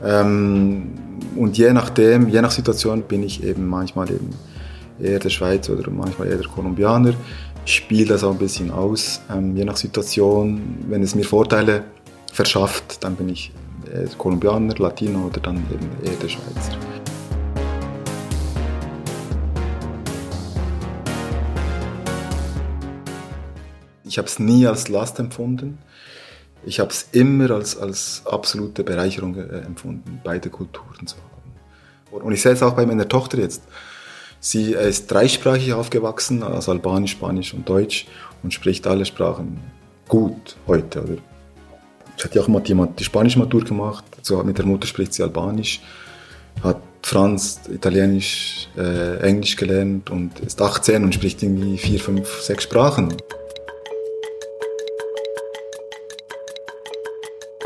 Ähm, 0.04 0.94
und 1.36 1.58
je 1.58 1.74
nachdem, 1.74 2.30
je 2.30 2.42
nach 2.42 2.52
Situation 2.52 3.02
bin 3.02 3.24
ich 3.24 3.44
eben 3.44 3.68
manchmal 3.68 4.10
eben 4.10 4.30
eher 5.02 5.20
der 5.20 5.30
Schweizer 5.30 5.74
oder 5.74 5.90
manchmal 5.92 6.30
eher 6.30 6.38
der 6.38 6.48
Kolumbianer. 6.48 7.14
Ich 7.66 7.76
spiele 7.76 8.06
das 8.06 8.24
auch 8.24 8.32
ein 8.32 8.38
bisschen 8.38 8.72
aus, 8.72 9.20
ähm, 9.30 9.58
je 9.58 9.66
nach 9.66 9.76
Situation. 9.76 10.78
Wenn 10.88 11.04
es 11.04 11.14
mir 11.14 11.26
Vorteile 11.26 11.84
verschafft, 12.32 13.04
dann 13.04 13.16
bin 13.16 13.28
ich 13.28 13.52
eher 13.94 14.08
Kolumbianer, 14.18 14.76
Latino 14.78 15.26
oder 15.28 15.42
dann 15.42 15.58
eben 15.58 15.90
eher 16.06 16.18
der 16.22 16.30
Schweizer. 16.30 16.78
Ich 24.08 24.18
habe 24.18 24.28
es 24.28 24.40
nie 24.40 24.66
als 24.66 24.88
Last 24.88 25.20
empfunden. 25.20 25.78
Ich 26.66 26.80
habe 26.80 26.92
es 26.92 27.10
immer 27.12 27.52
als, 27.52 27.78
als 27.78 28.24
absolute 28.26 28.84
Bereicherung 28.84 29.36
äh, 29.36 29.60
empfunden, 29.60 30.22
beide 30.24 30.50
Kulturen 30.50 31.06
zu 31.08 31.18
haben. 31.18 32.24
Und 32.24 32.32
ich 32.32 32.42
sehe 32.42 32.54
es 32.54 32.64
auch 32.64 32.74
bei 32.74 32.86
meiner 32.86 33.08
Tochter 33.08 33.38
jetzt. 33.38 33.64
Sie 34.40 34.74
ist 34.74 35.08
dreisprachig 35.08 35.74
aufgewachsen, 35.74 36.44
also 36.44 36.72
Albanisch, 36.72 37.12
Spanisch 37.12 37.54
und 37.54 37.68
Deutsch 37.68 38.08
und 38.44 38.54
spricht 38.54 38.88
alle 38.88 39.06
Sprachen 39.06 39.60
gut 40.08 40.56
heute. 40.68 41.04
Oder? 41.04 41.18
Sie 42.18 42.24
hat 42.24 42.36
ja 42.36 42.42
auch 42.42 42.48
mal 42.48 42.62
die, 42.62 42.76
die 42.98 43.04
spanische 43.04 43.40
Matur 43.40 43.64
gemacht, 43.64 44.06
also 44.18 44.44
mit 44.44 44.58
der 44.58 44.66
Mutter 44.66 44.88
spricht 44.88 45.14
sie 45.14 45.24
Albanisch, 45.24 45.82
hat 46.64 46.82
Franz, 47.02 47.62
Italienisch, 47.70 48.70
äh, 48.78 49.20
Englisch 49.20 49.56
gelernt 49.56 50.10
und 50.10 50.40
ist 50.40 50.62
18 50.62 51.04
und 51.04 51.14
spricht 51.14 51.42
irgendwie 51.42 51.78
vier, 51.78 52.00
fünf, 52.00 52.42
sechs 52.42 52.64
Sprachen. 52.64 53.14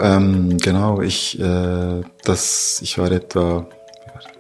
Ähm, 0.01 0.57
genau, 0.57 1.01
ich, 1.01 1.39
äh, 1.39 2.01
das, 2.23 2.79
ich 2.81 2.97
war 2.97 3.11
etwa 3.11 3.67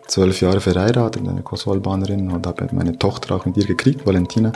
zwölf 0.07 0.41
Jahre 0.41 0.59
verheiratet, 0.59 1.27
eine 1.27 1.43
Kosovo-Albanerin 1.43 2.31
und 2.31 2.47
habe 2.47 2.67
meine 2.71 2.97
Tochter 2.97 3.35
auch 3.35 3.45
mit 3.45 3.57
ihr 3.57 3.67
gekriegt, 3.67 4.03
Valentina. 4.03 4.51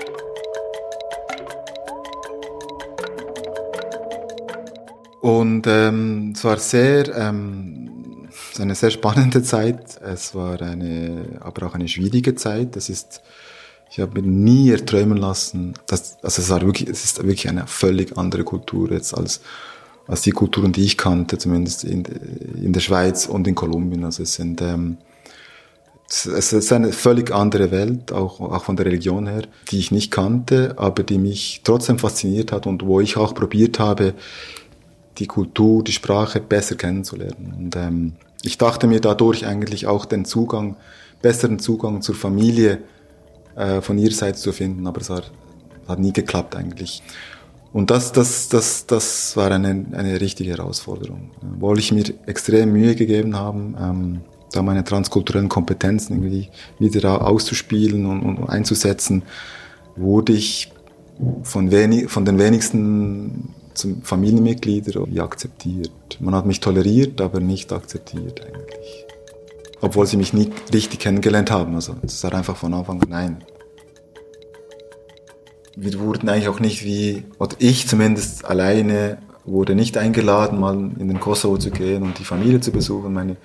Und 5.22 5.68
ähm, 5.68 6.34
es 6.36 6.44
war 6.44 6.58
sehr, 6.58 7.16
ähm, 7.16 8.30
eine 8.60 8.74
sehr 8.74 8.90
spannende 8.90 9.44
Zeit. 9.44 10.02
Es 10.02 10.34
war 10.34 10.60
eine, 10.60 11.40
aber 11.40 11.68
auch 11.68 11.76
eine 11.76 11.88
schwierige 11.88 12.34
Zeit. 12.34 12.76
Es 12.76 12.90
ist, 12.90 13.22
ich 13.92 14.00
habe 14.00 14.20
mir 14.20 14.28
nie 14.28 14.72
erträumen 14.72 15.18
lassen, 15.18 15.74
dass, 15.86 16.18
also 16.24 16.42
es 16.42 16.50
war 16.50 16.62
wirklich, 16.62 16.90
es 16.90 17.04
ist 17.04 17.18
wirklich 17.20 17.48
eine 17.48 17.68
völlig 17.68 18.18
andere 18.18 18.44
Kultur 18.44 18.92
jetzt 18.92 19.16
als 19.16 19.42
als 20.08 20.22
die 20.22 20.32
Kulturen, 20.32 20.72
die 20.72 20.84
ich 20.84 20.98
kannte, 20.98 21.38
zumindest 21.38 21.84
in, 21.84 22.04
in 22.62 22.74
der 22.74 22.80
Schweiz 22.80 23.26
und 23.26 23.48
in 23.48 23.56
Kolumbien. 23.56 24.04
Also 24.04 24.24
es 24.24 24.34
sind 24.34 24.62
ähm, 24.62 24.98
es 26.08 26.54
ist 26.54 26.72
eine 26.72 26.92
völlig 26.92 27.32
andere 27.32 27.72
Welt, 27.72 28.12
auch, 28.12 28.40
auch 28.40 28.64
von 28.64 28.76
der 28.76 28.86
Religion 28.86 29.28
her, 29.28 29.44
die 29.72 29.80
ich 29.80 29.92
nicht 29.92 30.12
kannte, 30.12 30.76
aber 30.78 31.04
die 31.04 31.18
mich 31.18 31.62
trotzdem 31.64 31.98
fasziniert 31.98 32.52
hat 32.52 32.68
und 32.68 32.86
wo 32.86 33.00
ich 33.00 33.18
auch 33.18 33.34
probiert 33.34 33.80
habe, 33.80 34.14
die 35.18 35.28
Kultur, 35.28 35.84
die 35.84 35.94
Sprache 35.94 36.42
besser 36.42 36.76
kennenzulernen. 36.76 37.54
Und 37.58 37.76
ähm, 37.76 38.14
ich 38.44 38.58
dachte 38.58 38.86
mir 38.86 39.02
dadurch 39.02 39.48
eigentlich 39.48 39.88
auch 39.88 40.06
den 40.06 40.26
Zugang, 40.26 40.78
besseren 41.22 41.58
Zugang 41.58 42.02
zur 42.02 42.16
Familie 42.16 42.80
äh, 43.56 43.82
von 43.82 43.98
ihrer 43.98 44.14
Seite 44.14 44.38
zu 44.38 44.52
finden, 44.52 44.86
aber 44.86 45.02
es 45.02 45.10
hat, 45.10 45.32
hat 45.88 46.00
nie 46.00 46.14
geklappt 46.14 46.56
eigentlich. 46.56 47.02
Und 47.76 47.92
das, 47.92 48.14
das, 48.14 48.48
das, 48.48 48.86
das 48.86 49.36
war 49.36 49.52
eine, 49.52 49.86
eine 49.92 50.22
richtige 50.22 50.52
Herausforderung. 50.52 51.32
Obwohl 51.56 51.78
ich 51.78 51.92
mir 51.92 52.06
extrem 52.26 52.72
Mühe 52.72 52.96
gegeben 52.96 53.36
habe, 53.36 53.58
ähm, 53.78 54.22
da 54.54 54.62
meine 54.62 54.86
transkulturellen 54.86 55.50
Kompetenzen 55.50 56.14
irgendwie 56.14 56.48
wieder 56.80 57.28
auszuspielen 57.28 58.06
und, 58.06 58.22
und 58.22 58.50
einzusetzen, 58.50 59.24
wurde 59.98 60.32
ich 60.32 60.72
von, 61.44 61.70
wenig, 61.70 62.10
von 62.10 62.24
den 62.24 62.40
wenigsten 62.40 63.54
zum 63.74 64.04
Familienmitglieder 64.04 65.06
akzeptiert. 65.22 65.92
Man 66.22 66.34
hat 66.34 66.46
mich 66.46 66.62
toleriert, 66.62 67.20
aber 67.20 67.42
nicht 67.42 67.74
akzeptiert 67.74 68.40
eigentlich. 68.40 69.06
Obwohl 69.82 70.08
sie 70.08 70.16
mich 70.16 70.32
nie 70.32 70.50
richtig 70.74 71.00
kennengelernt 71.00 71.52
haben. 71.52 71.76
Also 71.76 71.98
es 72.04 72.24
war 72.24 72.34
einfach 72.36 72.56
von 72.56 72.74
Anfang 72.74 73.02
an 73.02 73.10
nein. 73.10 73.38
Wir 75.76 76.00
wurden 76.00 76.30
eigentlich 76.30 76.48
auch 76.48 76.60
nicht 76.60 76.84
wie, 76.84 77.24
oder 77.40 77.56
ich 77.60 77.88
zumindest 77.88 78.46
alleine 78.46 79.18
wurde 79.44 79.76
nicht 79.76 79.98
eingeladen, 79.98 80.60
mal 80.60 80.76
in 80.76 81.08
den 81.08 81.20
Kosovo 81.20 81.58
zu 81.58 81.70
gehen 81.70 82.04
und 82.04 82.18
die 82.18 82.24
Familie 82.24 82.62
zu 82.62 82.72
besuchen. 82.72 83.14
Meine 83.14 83.38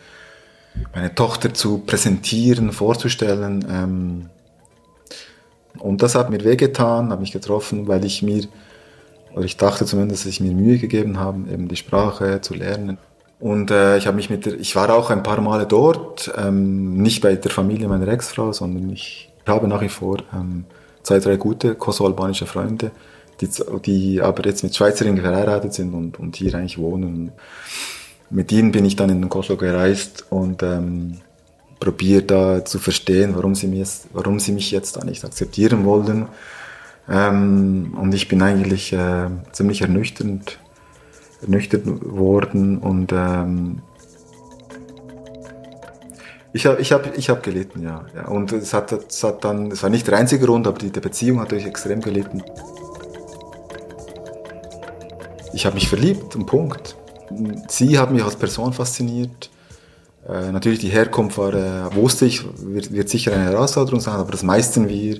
meine 0.95 1.15
Tochter 1.15 1.53
zu 1.55 1.79
präsentieren, 1.79 2.73
vorzustellen. 2.73 3.65
Ähm, 3.71 4.31
und 5.79 6.03
das 6.03 6.15
hat 6.15 6.31
mir 6.31 6.45
wehgetan, 6.45 7.11
hat 7.11 7.21
mich 7.21 7.33
getroffen, 7.33 7.89
weil 7.89 8.05
ich 8.05 8.23
mir, 8.23 8.45
oder 9.35 9.45
ich 9.45 9.57
dachte 9.57 9.85
zumindest, 9.85 10.25
dass 10.25 10.33
ich 10.33 10.41
mir 10.41 10.53
Mühe 10.53 10.79
gegeben 10.79 11.19
habe, 11.19 11.51
eben 11.51 11.69
die 11.69 11.77
Sprache 11.77 12.41
zu 12.41 12.55
lernen. 12.55 12.99
Und 13.39 13.71
äh, 13.71 13.97
ich 13.97 14.07
habe 14.07 14.17
mich 14.17 14.29
mit 14.29 14.45
der, 14.45 14.61
ich 14.61 14.77
war 14.77 14.93
auch 14.93 15.11
ein 15.11 15.23
paar 15.23 15.41
Male 15.41 15.67
dort, 15.67 16.31
ähm, 16.37 17.01
nicht 17.01 17.23
bei 17.23 17.37
der 17.37 17.51
Familie 17.51 17.89
meiner 17.89 18.09
Ex-Frau, 18.09 18.53
sondern 18.53 18.91
ich 18.91 19.31
habe 19.47 19.67
nach 19.67 19.81
wie 19.81 19.89
vor 19.89 20.19
ähm, 20.35 20.67
zwei, 21.03 21.19
drei 21.19 21.37
gute 21.37 21.75
kosovo-albanische 21.75 22.47
Freunde, 22.47 22.91
die, 23.41 23.49
die 23.85 24.21
aber 24.21 24.45
jetzt 24.47 24.63
mit 24.63 24.77
Schweizerinnen 24.77 25.23
verheiratet 25.23 25.75
sind 25.75 25.95
und, 25.95 26.19
und 26.19 26.37
hier 26.37 26.55
eigentlich 26.55 26.79
wohnen 26.79 27.33
mit 28.31 28.53
ihnen 28.53 28.71
bin 28.71 28.85
ich 28.85 28.97
dann 28.97 29.11
in 29.11 29.29
Kosovo 29.29 29.57
gereist 29.57 30.25
und 30.31 30.63
ähm, 30.63 31.19
probiert 31.81 32.31
da 32.31 32.65
zu 32.65 32.79
verstehen, 32.79 33.35
warum 33.35 33.57
sie, 33.57 33.67
mir, 33.67 33.85
warum 34.13 34.39
sie 34.39 34.53
mich 34.53 34.71
jetzt 34.71 34.97
da 34.97 35.05
nicht 35.05 35.25
akzeptieren 35.25 35.85
wollten. 35.85 36.29
Ähm, 37.09 37.97
und 38.01 38.15
ich 38.15 38.29
bin 38.29 38.41
eigentlich 38.41 38.93
äh, 38.93 39.29
ziemlich 39.51 39.83
ernüchternd, 39.83 40.61
ernüchtert 41.43 41.83
worden 41.87 42.79
und 42.79 43.13
ähm, 43.13 43.83
ich 46.53 46.67
habe 46.67 46.81
ich 46.81 46.93
hab, 46.93 47.17
ich 47.17 47.31
hab 47.31 47.43
gelitten, 47.43 47.83
ja. 47.83 48.05
ja. 48.15 48.27
Und 48.27 48.53
es 48.53 48.75
hat, 48.75 48.93
es 48.93 49.23
hat 49.23 49.45
dann, 49.45 49.71
es 49.71 49.83
war 49.83 49.91
nicht 49.91 50.07
der 50.07 50.17
einzige 50.19 50.47
Grund, 50.47 50.67
aber 50.67 50.79
die, 50.79 50.91
die 50.91 51.01
Beziehung 51.01 51.39
hat 51.41 51.47
natürlich 51.47 51.67
extrem 51.67 52.01
gelitten. 52.01 52.43
Ich 55.53 55.67
habe 55.67 55.75
mich 55.75 55.89
verliebt, 55.89 56.35
ein 56.35 56.47
Punkt 56.47 56.97
sie 57.69 57.99
hat 57.99 58.11
mich 58.11 58.23
als 58.23 58.37
Person 58.37 58.73
fasziniert. 58.73 59.51
Äh, 60.29 60.53
natürlich 60.53 60.81
die 60.81 60.89
Herkunft 60.89 61.39
war, 61.39 61.55
äh, 61.55 61.95
wusste 61.95 62.27
ich, 62.27 62.45
wird, 62.59 62.93
wird, 62.93 63.09
sicher 63.09 63.33
eine 63.33 63.45
Herausforderung 63.45 64.01
sein, 64.01 64.15
aber 64.15 64.33
das 64.33 64.43
meisten 64.43 64.89
wir. 64.89 65.17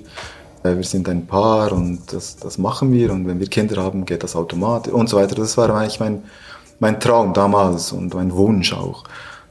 Äh, 0.63 0.75
wir 0.75 0.83
sind 0.83 1.09
ein 1.09 1.25
Paar 1.25 1.71
und 1.71 2.13
das, 2.13 2.37
das 2.37 2.57
machen 2.57 2.91
wir 2.91 3.11
und 3.11 3.27
wenn 3.27 3.39
wir 3.39 3.47
Kinder 3.47 3.81
haben, 3.81 4.05
geht 4.05 4.23
das 4.23 4.35
automatisch 4.35 4.93
und 4.93 5.09
so 5.09 5.17
weiter. 5.17 5.35
Das 5.35 5.57
war 5.57 5.69
eigentlich 5.75 5.99
mein, 5.99 6.23
mein 6.79 6.99
Traum 6.99 7.33
damals 7.33 7.91
und 7.91 8.13
mein 8.13 8.33
Wunsch 8.33 8.73
auch, 8.73 9.03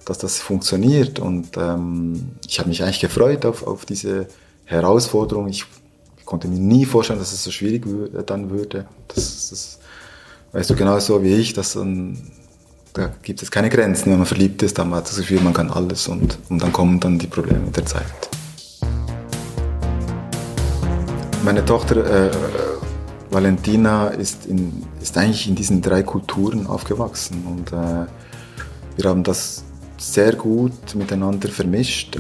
dass 0.04 0.19
das 0.19 0.38
funktioniert. 0.38 1.19
Und 1.19 1.57
ähm, 1.57 2.33
ich 2.47 2.59
habe 2.59 2.69
mich 2.69 2.83
eigentlich 2.83 3.00
gefreut 3.00 3.45
auf, 3.45 3.66
auf 3.66 3.85
diese 3.85 4.26
Herausforderung. 4.64 5.49
Ich 5.49 5.64
konnte 6.25 6.49
mir 6.49 6.59
nie 6.59 6.85
vorstellen, 6.85 7.19
dass 7.19 7.33
es 7.33 7.45
so 7.45 7.50
schwierig 7.50 7.85
dann 8.26 8.50
würde. 8.50 8.87
Das, 9.09 9.50
das 9.50 9.78
weißt 10.52 10.71
du 10.71 10.76
genauso 10.76 11.23
wie 11.23 11.35
ich, 11.35 11.52
dass 11.52 11.75
dann, 11.75 12.19
da 12.92 13.11
gibt 13.23 13.42
es 13.42 13.50
keine 13.50 13.69
Grenzen. 13.69 14.11
Wenn 14.11 14.19
man 14.19 14.26
verliebt 14.26 14.62
ist, 14.62 14.78
dann 14.78 14.95
hat 14.95 15.09
das 15.09 15.16
Gefühl, 15.16 15.40
man 15.40 15.52
kann 15.52 15.71
alles 15.71 16.09
und, 16.09 16.38
und 16.49 16.62
dann 16.62 16.73
kommen 16.73 17.00
dann 17.00 17.19
die 17.19 17.26
Probleme 17.26 17.61
mit 17.61 17.76
der 17.76 17.87
Zeit. 17.87 18.04
Meine 21.45 21.64
Tochter 21.64 22.28
äh, 22.28 22.30
Valentina 23.30 24.09
ist, 24.09 24.47
in, 24.47 24.83
ist 25.00 25.16
eigentlich 25.16 25.49
in 25.49 25.54
diesen 25.54 25.80
drei 25.80 26.02
Kulturen 26.02 26.66
aufgewachsen 26.66 27.45
und 27.47 27.73
äh, 27.73 28.07
wir 28.97 29.09
haben 29.09 29.23
das 29.23 29.64
sehr 30.00 30.35
gut 30.35 30.95
miteinander 30.95 31.49
vermischt. 31.49 32.19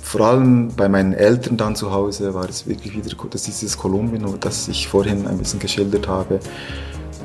Vor 0.00 0.22
allem 0.22 0.68
bei 0.74 0.88
meinen 0.88 1.12
Eltern 1.12 1.56
dann 1.56 1.76
zu 1.76 1.92
Hause 1.92 2.34
war 2.34 2.48
es 2.48 2.66
wirklich 2.66 2.96
wieder, 2.96 3.14
das 3.30 3.48
ist 3.48 3.60
dieses 3.60 3.76
Kolumbien, 3.78 4.24
das 4.40 4.68
ich 4.68 4.88
vorhin 4.88 5.26
ein 5.26 5.38
bisschen 5.38 5.60
geschildert 5.60 6.08
habe. 6.08 6.40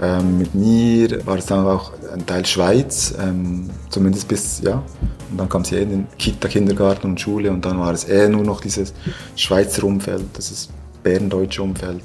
Ähm, 0.01 0.38
mit 0.38 0.53
mir 0.53 1.25
war 1.25 1.38
es 1.38 1.48
dann 1.48 1.65
auch 1.65 1.91
ein 2.13 2.25
Teil 2.25 2.46
Schweiz, 2.46 3.15
ähm, 3.20 3.70
zumindest 3.89 4.27
bis, 4.27 4.62
ja. 4.62 4.84
Und 5.32 5.39
dann 5.39 5.50
kam 5.50 5.65
sie 5.65 5.75
eh 5.75 5.84
in 5.84 5.89
den 5.89 6.08
Kita, 6.17 6.48
Kindergarten 6.48 7.08
und 7.08 7.20
Schule 7.20 7.50
und 7.50 7.65
dann 7.65 7.79
war 7.79 7.94
es 7.94 8.03
eher 8.03 8.29
nur 8.29 8.44
noch 8.44 8.62
dieses 8.62 8.94
Schweizer 9.36 9.84
Umfeld, 9.86 10.25
das 10.34 10.70
bärendeutsche 11.01 11.63
Umfeld. 11.63 12.01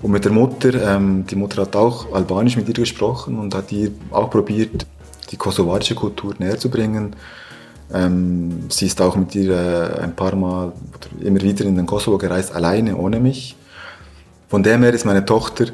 Und 0.00 0.12
mit 0.12 0.24
der 0.24 0.32
Mutter, 0.32 0.96
ähm, 0.96 1.26
die 1.26 1.36
Mutter 1.36 1.62
hat 1.62 1.76
auch 1.76 2.12
Albanisch 2.14 2.56
mit 2.56 2.68
ihr 2.68 2.74
gesprochen 2.74 3.38
und 3.38 3.54
hat 3.54 3.72
ihr 3.72 3.90
auch 4.10 4.30
probiert, 4.30 4.86
die 5.30 5.36
kosovarische 5.36 5.94
Kultur 5.94 6.34
näher 6.38 6.58
zu 6.58 6.70
bringen. 6.70 7.16
Ähm, 7.92 8.68
sie 8.68 8.86
ist 8.86 9.00
auch 9.00 9.16
mit 9.16 9.34
ihr 9.34 9.50
äh, 9.50 10.00
ein 10.00 10.14
paar 10.14 10.34
Mal 10.36 10.72
immer 11.20 11.40
wieder 11.40 11.64
in 11.64 11.76
den 11.76 11.86
Kosovo 11.86 12.18
gereist, 12.18 12.54
alleine, 12.54 12.96
ohne 12.96 13.18
mich. 13.20 13.56
Von 14.48 14.62
dem 14.62 14.82
her 14.82 14.92
ist 14.92 15.04
meine 15.04 15.24
Tochter 15.24 15.66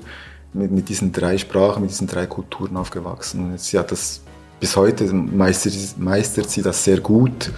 mit, 0.52 0.70
mit 0.70 0.88
diesen 0.88 1.12
drei 1.12 1.38
Sprachen, 1.38 1.82
mit 1.82 1.90
diesen 1.90 2.06
drei 2.06 2.26
Kulturen 2.26 2.76
aufgewachsen. 2.76 3.52
Und 3.52 3.60
sie 3.60 3.78
hat 3.78 3.90
das 3.90 4.20
bis 4.60 4.76
heute 4.76 5.12
meistert, 5.12 5.74
meistert 5.98 6.50
sie 6.50 6.62
das 6.62 6.84
sehr 6.84 7.00
gut. 7.00 7.50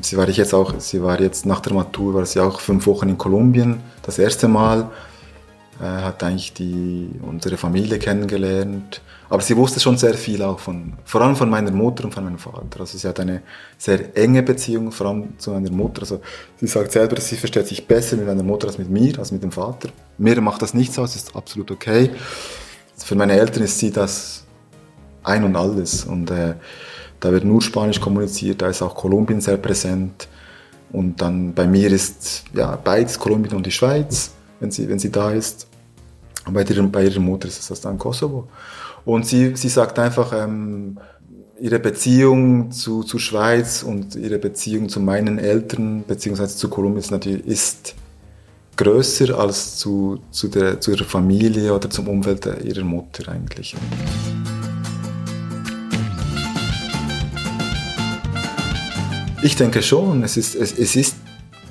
Sie 0.00 0.16
war 0.16 0.28
jetzt 0.28 0.54
auch, 0.54 0.74
sie 0.78 1.02
war 1.02 1.20
jetzt 1.20 1.46
nach 1.46 1.60
der 1.60 1.74
Matur, 1.74 2.14
war 2.14 2.26
sie 2.26 2.40
auch 2.40 2.60
fünf 2.60 2.86
Wochen 2.86 3.08
in 3.08 3.18
Kolumbien, 3.18 3.80
das 4.02 4.18
erste 4.18 4.48
Mal 4.48 4.90
äh, 5.80 5.84
hat 5.84 6.22
eigentlich 6.22 6.52
die, 6.52 7.10
unsere 7.22 7.56
Familie 7.56 7.98
kennengelernt. 7.98 9.02
Aber 9.30 9.42
sie 9.42 9.56
wusste 9.56 9.78
schon 9.78 9.96
sehr 9.96 10.14
viel 10.14 10.42
auch 10.42 10.58
von, 10.58 10.94
vor 11.04 11.20
allem 11.22 11.36
von 11.36 11.48
meiner 11.48 11.70
Mutter 11.70 12.04
und 12.04 12.12
von 12.12 12.24
meinem 12.24 12.38
Vater. 12.38 12.80
Also 12.80 12.98
sie 12.98 13.06
hat 13.06 13.20
eine 13.20 13.42
sehr 13.78 14.16
enge 14.16 14.42
Beziehung, 14.42 14.90
vor 14.90 15.06
allem 15.06 15.38
zu 15.38 15.52
meiner 15.52 15.70
Mutter. 15.70 16.02
Also 16.02 16.20
sie 16.56 16.66
sagt 16.66 16.90
selber, 16.90 17.20
sie 17.20 17.36
versteht 17.36 17.68
sich 17.68 17.86
besser 17.86 18.16
mit 18.16 18.26
meiner 18.26 18.42
Mutter 18.42 18.66
als 18.66 18.76
mit 18.76 18.90
mir, 18.90 19.16
als 19.20 19.30
mit 19.30 19.44
dem 19.44 19.52
Vater. 19.52 19.90
Mir 20.18 20.40
macht 20.40 20.62
das 20.62 20.74
nichts 20.74 20.98
aus, 20.98 21.14
ist 21.14 21.36
absolut 21.36 21.70
okay. 21.70 22.10
Für 22.96 23.14
meine 23.14 23.38
Eltern 23.38 23.62
ist 23.62 23.78
sie 23.78 23.92
das 23.92 24.44
ein 25.22 25.44
und 25.44 25.54
alles. 25.54 26.04
Und 26.04 26.28
äh, 26.32 26.54
da 27.20 27.30
wird 27.30 27.44
nur 27.44 27.62
Spanisch 27.62 28.00
kommuniziert, 28.00 28.60
da 28.60 28.68
ist 28.68 28.82
auch 28.82 28.96
Kolumbien 28.96 29.40
sehr 29.40 29.58
präsent. 29.58 30.26
Und 30.90 31.22
dann 31.22 31.54
bei 31.54 31.68
mir 31.68 31.92
ist 31.92 32.42
ja 32.52 32.74
beides, 32.82 33.16
Kolumbien 33.16 33.54
und 33.54 33.64
die 33.64 33.70
Schweiz, 33.70 34.32
wenn 34.58 34.72
sie, 34.72 34.88
wenn 34.88 34.98
sie 34.98 35.12
da 35.12 35.30
ist. 35.30 35.68
Und 36.46 36.54
bei, 36.54 36.64
ihrer, 36.64 36.82
bei 36.84 37.04
ihrer 37.04 37.20
Mutter 37.20 37.46
ist 37.46 37.70
das 37.70 37.80
dann 37.80 37.96
Kosovo. 37.96 38.48
Und 39.04 39.26
sie, 39.26 39.56
sie 39.56 39.68
sagt 39.68 39.98
einfach, 39.98 40.32
ähm, 40.32 40.98
ihre 41.60 41.78
Beziehung 41.78 42.70
zu, 42.70 43.02
zur 43.02 43.20
Schweiz 43.20 43.82
und 43.82 44.14
ihre 44.14 44.38
Beziehung 44.38 44.88
zu 44.88 45.00
meinen 45.00 45.38
Eltern, 45.38 46.04
beziehungsweise 46.06 46.56
zu 46.56 46.68
Kolumbien 46.68 47.00
ist 47.00 47.10
natürlich 47.10 47.46
ist 47.46 47.94
größer 48.76 49.38
als 49.38 49.76
zu, 49.76 50.20
zu, 50.30 50.48
der, 50.48 50.80
zu 50.80 50.92
ihrer 50.92 51.04
Familie 51.04 51.74
oder 51.74 51.90
zum 51.90 52.08
Umfeld 52.08 52.46
ihrer 52.64 52.84
Mutter 52.84 53.30
eigentlich. 53.30 53.76
Ich 59.42 59.56
denke 59.56 59.82
schon, 59.82 60.22
es 60.22 60.36
ist, 60.36 60.54
es, 60.54 60.78
es 60.78 60.96
ist, 60.96 61.16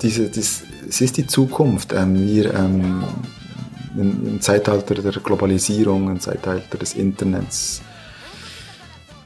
diese, 0.02 0.28
das, 0.28 0.62
es 0.88 1.00
ist 1.00 1.16
die 1.16 1.26
Zukunft. 1.26 1.92
Ähm, 1.92 2.14
wir, 2.14 2.54
ähm, 2.54 3.04
im 3.96 4.40
Zeitalter 4.40 4.94
der 4.94 5.12
Globalisierung, 5.12 6.10
im 6.10 6.20
Zeitalter 6.20 6.78
des 6.78 6.94
Internets. 6.94 7.82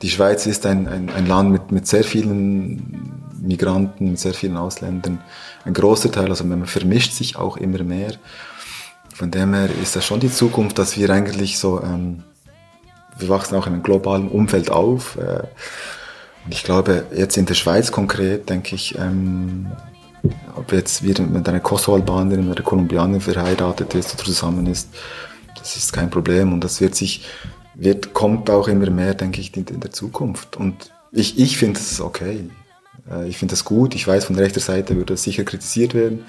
Die 0.02 0.10
Schweiz 0.10 0.46
ist 0.46 0.66
ein, 0.66 0.86
ein, 0.86 1.10
ein 1.10 1.26
Land 1.26 1.50
mit, 1.50 1.72
mit 1.72 1.86
sehr 1.86 2.04
vielen 2.04 3.22
Migranten, 3.40 4.10
mit 4.10 4.18
sehr 4.18 4.34
vielen 4.34 4.56
Ausländern. 4.56 5.20
Ein 5.64 5.74
großer 5.74 6.10
Teil, 6.10 6.28
also 6.28 6.44
man 6.44 6.66
vermischt 6.66 7.12
sich 7.12 7.36
auch 7.36 7.56
immer 7.56 7.82
mehr. 7.82 8.12
Von 9.14 9.30
dem 9.30 9.54
her 9.54 9.68
ist 9.82 9.96
das 9.96 10.04
schon 10.04 10.20
die 10.20 10.30
Zukunft, 10.30 10.78
dass 10.78 10.96
wir 10.98 11.08
eigentlich 11.10 11.58
so, 11.58 11.80
ähm, 11.82 12.24
wir 13.18 13.28
wachsen 13.28 13.56
auch 13.56 13.66
in 13.66 13.74
einem 13.74 13.82
globalen 13.82 14.28
Umfeld 14.28 14.70
auf. 14.70 15.16
Äh, 15.16 15.44
und 16.44 16.52
ich 16.52 16.64
glaube, 16.64 17.06
jetzt 17.14 17.36
in 17.36 17.46
der 17.46 17.54
Schweiz 17.54 17.92
konkret, 17.92 18.50
denke 18.50 18.74
ich, 18.74 18.98
ähm, 18.98 19.68
ob 20.56 20.72
jetzt 20.72 21.02
wieder 21.02 21.24
mit 21.24 21.48
einer 21.48 21.60
Kosovo-Albanerin 21.60 22.50
oder 22.50 22.62
Kolumbianerin 22.62 23.20
verheiratet 23.20 23.94
ist 23.94 24.14
oder 24.14 24.24
zusammen 24.24 24.66
ist, 24.66 24.88
das 25.58 25.76
ist 25.76 25.92
kein 25.92 26.10
Problem 26.10 26.52
und 26.52 26.62
das 26.62 26.80
wird 26.80 26.94
sich, 26.94 27.24
wird, 27.74 28.12
kommt 28.12 28.50
auch 28.50 28.68
immer 28.68 28.90
mehr, 28.90 29.14
denke 29.14 29.40
ich, 29.40 29.56
in, 29.56 29.80
der 29.80 29.90
Zukunft. 29.90 30.56
Und 30.56 30.90
ich, 31.12 31.38
ich 31.38 31.56
finde 31.58 31.80
es 31.80 32.00
okay. 32.00 32.48
Äh, 33.10 33.28
ich 33.28 33.38
finde 33.38 33.52
das 33.52 33.64
gut. 33.64 33.94
Ich 33.94 34.06
weiß, 34.06 34.26
von 34.26 34.36
rechter 34.36 34.60
Seite 34.60 34.94
würde 34.96 35.14
das 35.14 35.22
sicher 35.22 35.44
kritisiert 35.44 35.94
werden. 35.94 36.24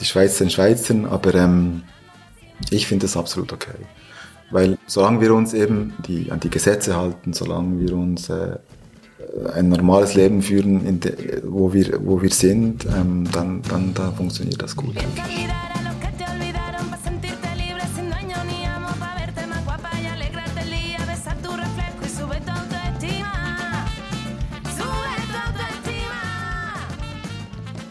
Die 0.00 0.04
Schweizer 0.04 0.38
sind 0.38 0.52
Schweizer, 0.52 0.94
aber 1.10 1.34
ähm, 1.34 1.82
ich 2.70 2.86
finde 2.86 3.06
das 3.06 3.16
absolut 3.16 3.52
okay. 3.52 3.78
Weil 4.50 4.78
solange 4.86 5.20
wir 5.20 5.34
uns 5.34 5.54
eben 5.54 5.94
die, 6.06 6.30
an 6.30 6.40
die 6.40 6.50
Gesetze 6.50 6.96
halten, 6.96 7.32
solange 7.32 7.80
wir 7.80 7.94
uns 7.94 8.28
äh, 8.28 8.58
ein 9.54 9.68
normales 9.68 10.14
Leben 10.14 10.42
führen, 10.42 11.00
de, 11.00 11.42
wo, 11.44 11.72
wir, 11.72 12.00
wo 12.04 12.20
wir 12.20 12.30
sind, 12.30 12.86
ähm, 12.86 13.24
dann, 13.32 13.62
dann 13.68 13.94
da 13.94 14.12
funktioniert 14.12 14.60
das 14.62 14.76
gut. 14.76 14.96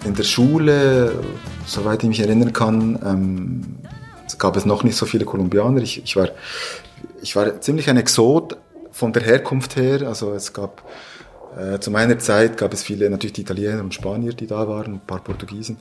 In 0.05 0.15
der 0.15 0.23
Schule, 0.23 1.23
soweit 1.65 2.03
ich 2.03 2.09
mich 2.09 2.19
erinnern 2.19 2.51
kann, 2.51 2.99
ähm, 3.03 3.61
gab 4.37 4.57
es 4.57 4.65
noch 4.65 4.83
nicht 4.83 4.97
so 4.97 5.05
viele 5.05 5.23
Kolumbianer. 5.23 5.81
Ich, 5.81 6.03
ich, 6.03 6.15
war, 6.17 6.29
ich 7.21 7.35
war 7.35 7.61
ziemlich 7.61 7.89
ein 7.89 7.95
Exot 7.97 8.57
von 8.91 9.13
der 9.13 9.23
Herkunft 9.23 9.77
her. 9.77 10.01
Also 10.07 10.33
es 10.33 10.51
gab 10.51 10.83
äh, 11.57 11.79
zu 11.79 11.91
meiner 11.91 12.19
Zeit 12.19 12.57
gab 12.57 12.73
es 12.73 12.83
viele, 12.83 13.09
natürlich 13.09 13.33
die 13.33 13.41
Italiener 13.41 13.81
und 13.81 13.93
Spanier, 13.93 14.33
die 14.33 14.47
da 14.47 14.67
waren, 14.67 14.95
ein 14.95 15.01
paar 15.05 15.23
Portugiesen. 15.23 15.77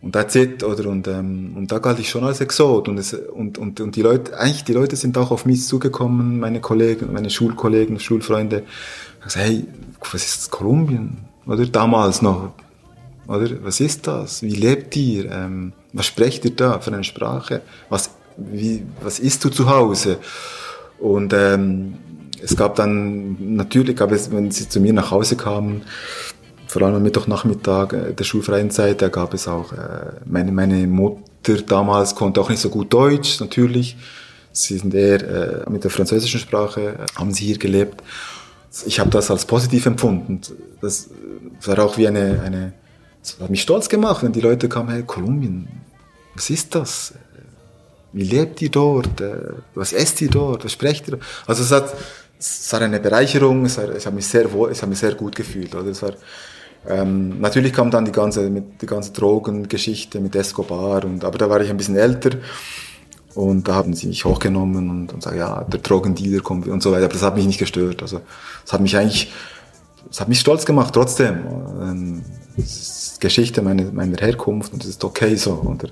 Und 0.00 0.12
that's 0.12 0.36
it, 0.36 0.62
oder? 0.62 0.88
Und, 0.88 1.08
ähm, 1.08 1.54
und 1.56 1.72
da 1.72 1.78
galt 1.78 1.98
ich 1.98 2.08
schon 2.08 2.24
als 2.24 2.40
Exot. 2.40 2.88
Und, 2.88 2.98
es, 2.98 3.14
und, 3.14 3.58
und, 3.58 3.80
und 3.80 3.96
die 3.96 4.02
Leute, 4.02 4.38
eigentlich 4.38 4.64
die 4.64 4.72
Leute 4.72 4.94
sind 4.94 5.18
auch 5.18 5.32
auf 5.32 5.44
mich 5.44 5.66
zugekommen, 5.66 6.38
meine 6.38 6.60
Kollegen, 6.60 7.12
meine 7.12 7.30
Schulkollegen, 7.30 7.98
Schulfreunde. 7.98 8.62
Ich 9.18 9.24
gesagt, 9.24 9.46
hey, 9.46 9.64
was 10.12 10.24
ist 10.24 10.50
Kolumbien? 10.50 11.18
Oder 11.46 11.66
damals 11.66 12.22
noch. 12.22 12.52
Oder? 13.26 13.64
Was 13.64 13.80
ist 13.80 14.06
das? 14.06 14.42
Wie 14.42 14.54
lebt 14.54 14.94
ihr? 14.96 15.30
Ähm, 15.32 15.72
was 15.92 16.06
sprecht 16.06 16.44
ihr 16.44 16.54
da 16.54 16.78
für 16.78 16.92
eine 16.92 17.02
Sprache? 17.02 17.62
Was, 17.88 18.10
wie, 18.36 18.84
was 19.02 19.18
isst 19.18 19.44
du 19.44 19.48
zu 19.48 19.68
Hause? 19.68 20.18
Und, 21.00 21.32
ähm, 21.32 21.94
es 22.42 22.56
gab 22.56 22.76
dann, 22.76 23.56
natürlich 23.56 23.96
gab 23.96 24.12
es, 24.12 24.30
wenn 24.30 24.50
sie 24.50 24.68
zu 24.68 24.80
mir 24.80 24.92
nach 24.92 25.10
Hause 25.10 25.36
kamen, 25.36 25.82
vor 26.68 26.82
allem 26.82 26.96
am 26.96 27.02
Mittwochnachmittag 27.02 27.92
äh, 27.92 28.12
der 28.12 28.24
schulfreien 28.24 28.70
Zeit, 28.70 29.00
da 29.00 29.08
gab 29.08 29.34
es 29.34 29.48
auch, 29.48 29.72
äh, 29.72 30.12
meine, 30.26 30.52
meine 30.52 30.86
Mutter 30.86 31.62
damals 31.66 32.14
konnte 32.14 32.40
auch 32.40 32.50
nicht 32.50 32.60
so 32.60 32.68
gut 32.68 32.92
Deutsch, 32.92 33.40
natürlich. 33.40 33.96
Sie 34.52 34.76
sind 34.76 34.94
eher 34.94 35.64
äh, 35.66 35.70
mit 35.70 35.84
der 35.84 35.90
französischen 35.90 36.40
Sprache, 36.40 37.06
haben 37.16 37.32
sie 37.32 37.46
hier 37.46 37.58
gelebt. 37.58 38.02
Ich 38.86 39.00
habe 39.00 39.10
das 39.10 39.30
als 39.30 39.46
positiv 39.46 39.86
empfunden. 39.86 40.40
Das 40.82 41.08
war 41.64 41.78
auch 41.78 41.96
wie 41.96 42.06
eine, 42.06 42.42
eine, 42.44 42.72
das 43.22 43.40
hat 43.40 43.50
mich 43.50 43.62
stolz 43.62 43.88
gemacht, 43.88 44.22
wenn 44.22 44.32
die 44.32 44.40
Leute 44.40 44.68
kamen, 44.68 44.90
hey, 44.90 45.02
Kolumbien, 45.04 45.68
was 46.34 46.50
ist 46.50 46.74
das? 46.74 47.14
Wie 48.12 48.24
lebt 48.24 48.60
ihr 48.62 48.70
dort? 48.70 49.22
Was 49.74 49.92
esst 49.92 50.20
ihr 50.20 50.30
dort? 50.30 50.64
Was 50.64 50.72
sprecht 50.72 51.08
ihr? 51.08 51.18
Also 51.46 51.62
es 51.62 51.70
hat, 51.70 51.94
es 52.38 52.72
war 52.72 52.82
eine 52.82 53.00
Bereicherung, 53.00 53.64
es, 53.64 53.78
war, 53.78 53.94
ich 53.94 54.06
habe 54.06 54.16
mich 54.16 54.26
sehr 54.26 54.50
wohl, 54.52 54.70
ich 54.72 54.80
habe 54.80 54.90
mich 54.90 54.98
sehr 54.98 55.14
gut 55.14 55.34
gefühlt. 55.34 55.74
Oder? 55.74 55.90
Es 55.90 56.02
war, 56.02 56.12
ähm, 56.86 57.40
natürlich 57.40 57.72
kam 57.72 57.90
dann 57.90 58.04
die 58.04 58.12
ganze, 58.12 58.48
mit, 58.48 58.80
die 58.80 58.86
ganze 58.86 59.12
Drogengeschichte 59.12 60.20
mit 60.20 60.36
Escobar, 60.36 61.04
und, 61.04 61.24
aber 61.24 61.38
da 61.38 61.50
war 61.50 61.60
ich 61.60 61.70
ein 61.70 61.76
bisschen 61.76 61.96
älter. 61.96 62.30
Und 63.34 63.68
da 63.68 63.74
haben 63.74 63.94
sie 63.94 64.08
mich 64.08 64.24
hochgenommen 64.24 64.90
und, 64.90 65.12
und 65.12 65.22
sagen, 65.22 65.38
ja, 65.38 65.62
der 65.62 65.80
Drogendealer 65.80 66.42
kommt 66.42 66.66
und 66.66 66.82
so 66.82 66.90
weiter. 66.90 67.04
Aber 67.04 67.12
das 67.12 67.22
hat 67.22 67.36
mich 67.36 67.46
nicht 67.46 67.58
gestört. 67.58 68.02
Also, 68.02 68.20
das 68.64 68.72
hat 68.72 68.80
mich 68.80 68.96
eigentlich, 68.96 69.32
das 70.08 70.20
hat 70.20 70.28
mich 70.28 70.40
stolz 70.40 70.64
gemacht, 70.64 70.94
trotzdem. 70.94 71.44
Ähm, 71.80 72.22
Geschichte 73.20 73.62
meiner, 73.62 73.84
meiner 73.92 74.16
Herkunft 74.16 74.72
und 74.72 74.82
das 74.82 74.90
ist 74.90 75.04
okay 75.04 75.36
so. 75.36 75.52
Oder, 75.52 75.90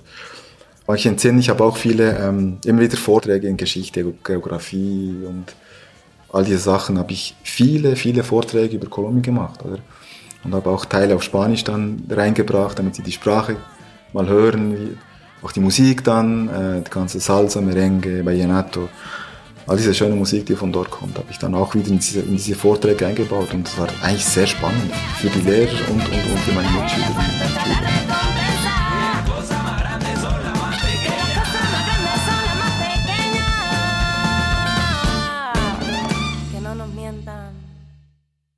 ich 0.97 1.07
entsinne, 1.07 1.41
ich 1.41 1.49
habe 1.49 1.63
auch 1.65 1.77
viele, 1.77 2.17
ähm, 2.19 2.59
immer 2.65 2.81
wieder 2.81 2.97
Vorträge 2.97 3.49
in 3.49 3.57
Geschichte, 3.57 4.05
Geografie 4.25 5.17
und 5.27 5.55
all 6.37 6.45
diese 6.45 6.59
Sachen 6.59 6.99
habe 6.99 7.13
ich 7.13 7.35
viele, 7.43 7.97
viele 7.97 8.23
Vorträge 8.23 8.77
über 8.77 8.89
Kolumbien 8.89 9.23
gemacht. 9.23 9.65
Oder? 9.65 9.79
Und 10.45 10.55
habe 10.55 10.69
auch 10.69 10.85
Teile 10.85 11.15
auf 11.17 11.23
Spanisch 11.23 11.65
dann 11.65 12.05
reingebracht, 12.11 12.79
damit 12.79 12.95
sie 12.95 13.03
die 13.03 13.13
Sprache 13.13 13.57
mal 14.13 14.29
hören, 14.29 14.77
wie, 14.77 14.97
auch 15.43 15.53
die 15.53 15.61
Musik 15.61 16.05
dann, 16.05 16.49
äh, 16.49 16.83
die 16.83 16.91
ganze 16.91 17.21
Salsa, 17.21 17.61
Merengue, 17.61 18.25
Vallenato, 18.25 18.89
all 19.67 19.77
diese 19.79 19.95
schöne 19.95 20.15
Musik, 20.15 20.45
die 20.47 20.57
von 20.57 20.73
dort 20.73 20.91
kommt, 20.91 21.17
habe 21.17 21.29
ich 21.31 21.39
dann 21.39 21.55
auch 21.55 21.75
wieder 21.75 21.89
in 21.89 21.99
diese, 21.99 22.21
in 22.21 22.37
diese 22.37 22.55
Vorträge 22.55 23.07
eingebaut 23.07 23.53
und 23.55 23.67
das 23.67 23.79
war 23.79 23.89
eigentlich 24.03 24.25
sehr 24.25 24.47
spannend 24.47 24.93
für 25.19 25.29
die 25.29 25.41
Lehrer 25.41 25.89
und, 25.91 26.01
und, 26.01 26.33
und 26.33 26.39
für 26.41 26.53
meine 26.53 26.71
Mitschülerinnen 26.71 27.17
und 27.17 27.61
Schüler. 27.63 28.26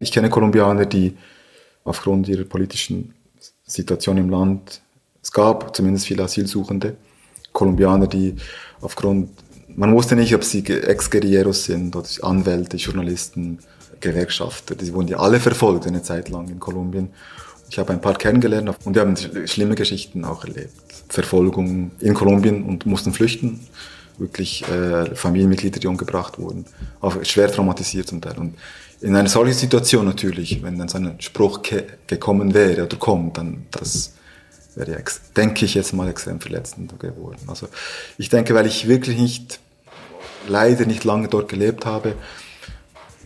Ich 0.08 0.12
kenne 0.12 0.30
Kolumbianer, 0.30 0.86
die 0.86 1.18
aufgrund 1.84 2.28
ihrer 2.28 2.44
politischen 2.44 3.12
Situation 3.66 4.16
im 4.16 4.30
Land 4.30 4.80
es 5.22 5.32
gab 5.32 5.76
zumindest 5.76 6.06
viele 6.06 6.22
Asylsuchende, 6.22 6.96
Kolumbianer, 7.52 8.06
die 8.06 8.36
aufgrund, 8.80 9.28
man 9.76 9.92
wusste 9.92 10.16
nicht, 10.16 10.34
ob 10.34 10.44
sie 10.44 10.64
Ex-Guerilleros 10.64 11.66
sind 11.66 11.94
oder 11.94 12.08
Anwälte, 12.22 12.78
Journalisten, 12.78 13.58
Gewerkschafter, 14.00 14.76
die 14.76 14.94
wurden 14.94 15.08
ja 15.08 15.18
alle 15.18 15.40
verfolgt 15.40 15.86
eine 15.86 16.02
Zeit 16.02 16.30
lang 16.30 16.48
in 16.48 16.58
Kolumbien. 16.58 17.10
Ich 17.68 17.78
habe 17.78 17.92
ein 17.92 18.00
paar 18.00 18.14
kennengelernt 18.14 18.74
und 18.84 18.96
die 18.96 19.00
haben 19.00 19.14
schlimme 19.46 19.74
Geschichten 19.74 20.24
auch 20.24 20.42
erlebt. 20.44 20.72
Verfolgung 21.10 21.90
in 22.00 22.14
Kolumbien 22.14 22.64
und 22.64 22.86
mussten 22.86 23.12
flüchten. 23.12 23.60
Wirklich 24.16 24.66
äh, 24.68 25.14
Familienmitglieder, 25.14 25.78
die 25.78 25.86
umgebracht 25.86 26.38
wurden. 26.38 26.64
Auch 27.02 27.22
schwer 27.22 27.52
traumatisiert 27.52 28.08
zum 28.08 28.22
Teil. 28.22 28.38
Und 28.38 28.54
in 29.00 29.14
einer 29.14 29.28
solchen 29.28 29.54
Situation 29.54 30.06
natürlich, 30.06 30.62
wenn 30.62 30.78
dann 30.78 30.88
so 30.88 30.98
ein 30.98 31.20
Spruch 31.20 31.62
gekommen 32.06 32.54
wäre 32.54 32.84
oder 32.84 32.96
kommt, 32.96 33.38
dann 33.38 33.66
das 33.70 34.14
wäre, 34.74 35.02
denke 35.36 35.64
ich 35.64 35.74
jetzt 35.74 35.92
mal, 35.92 36.08
extrem 36.08 36.40
verletzend 36.40 36.98
geworden. 36.98 37.38
Also 37.46 37.68
ich 38.16 38.28
denke, 38.28 38.54
weil 38.54 38.66
ich 38.66 38.88
wirklich 38.88 39.18
nicht, 39.18 39.60
leider 40.48 40.86
nicht 40.86 41.04
lange 41.04 41.28
dort 41.28 41.48
gelebt 41.48 41.86
habe, 41.86 42.14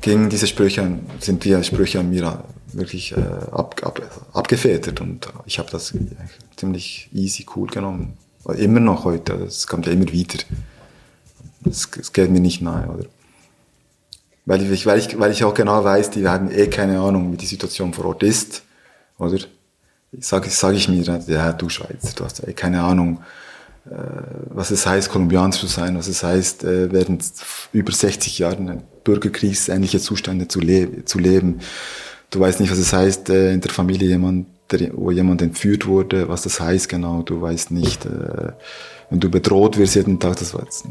gingen 0.01 0.29
diese 0.29 0.47
Sprüche, 0.47 0.99
sind 1.21 1.45
die 1.45 1.63
Sprüche 1.65 2.01
an 2.01 2.11
mir 2.11 2.45
wirklich 2.73 3.13
äh, 3.13 3.21
ab, 3.21 3.81
ab, 3.83 4.27
abgefedert 4.33 5.01
und 5.01 5.29
ich 5.47 5.59
habe 5.59 5.71
das 5.71 5.95
ziemlich 6.57 7.09
easy, 7.13 7.47
cool 7.55 7.69
genommen. 7.69 8.17
Immer 8.57 8.81
noch 8.81 9.05
heute, 9.05 9.39
das 9.39 9.67
kommt 9.67 9.87
ja 9.87 9.93
immer 9.93 10.11
wieder. 10.11 10.39
Es 11.65 12.13
geht 12.13 12.31
mir 12.31 12.41
nicht 12.41 12.61
nahe, 12.61 12.89
oder? 12.89 13.05
Weil 14.45 14.63
ich, 14.73 14.87
weil, 14.87 14.99
ich, 14.99 15.19
weil 15.19 15.31
ich 15.31 15.45
auch 15.45 15.55
genau 15.55 15.85
weiß, 15.85 16.11
die 16.11 16.27
haben 16.27 16.51
eh 16.51 16.67
keine 16.67 17.01
Ahnung, 17.01 17.33
wie 17.33 17.37
die 17.37 17.47
Situation 17.47 17.93
vor 17.93 18.07
Ort 18.07 18.23
ist, 18.23 18.63
oder? 19.19 19.39
sage 20.19 20.51
sag 20.51 20.75
ich 20.75 20.89
mir, 20.89 21.03
ja, 21.03 21.53
du 21.53 21.69
Schweizer, 21.69 22.13
du 22.15 22.25
hast 22.25 22.43
ja 22.45 22.53
keine 22.53 22.83
Ahnung, 22.83 23.21
äh, 23.87 23.95
was 24.51 24.71
es 24.71 24.87
heißt, 24.87 25.11
Kolumbianer 25.11 25.53
zu 25.53 25.67
sein, 25.67 25.97
was 25.97 26.09
es 26.09 26.23
heißt, 26.23 26.65
äh, 26.65 26.93
während 26.93 27.25
über 27.73 27.93
60 27.93 28.39
Jahren 28.39 28.83
bürgerkriegsähnliche 29.05 30.01
Zustände 30.01 30.49
zu, 30.49 30.61
le 30.61 31.05
zu 31.05 31.19
leben. 31.19 31.61
Du 32.31 32.41
weißt 32.41 32.61
nicht, 32.61 32.71
was 32.71 32.79
es 32.79 32.93
heißt, 32.93 33.31
äh, 33.31 33.53
in 33.53 33.61
der 33.61 33.71
Familie 33.71 34.09
jemand, 34.09 34.47
der, 34.71 34.91
wo 34.95 35.11
jemand 35.11 35.43
entführt 35.43 35.87
wurde, 35.87 36.29
was 36.29 36.43
das 36.43 36.61
heißt 36.61 36.89
genau. 36.89 37.23
Du 37.23 37.41
weißt 37.41 37.71
nicht, 37.71 38.05
äh, 38.07 38.53
wenn 39.11 39.21
du 39.21 39.31
bedroht 39.31 39.77
wirst 39.79 39.97
jeden 39.97 40.21
Tag, 40.21 40.37
das 40.37 40.55
war 40.55 40.63
jetzt, 40.63 40.85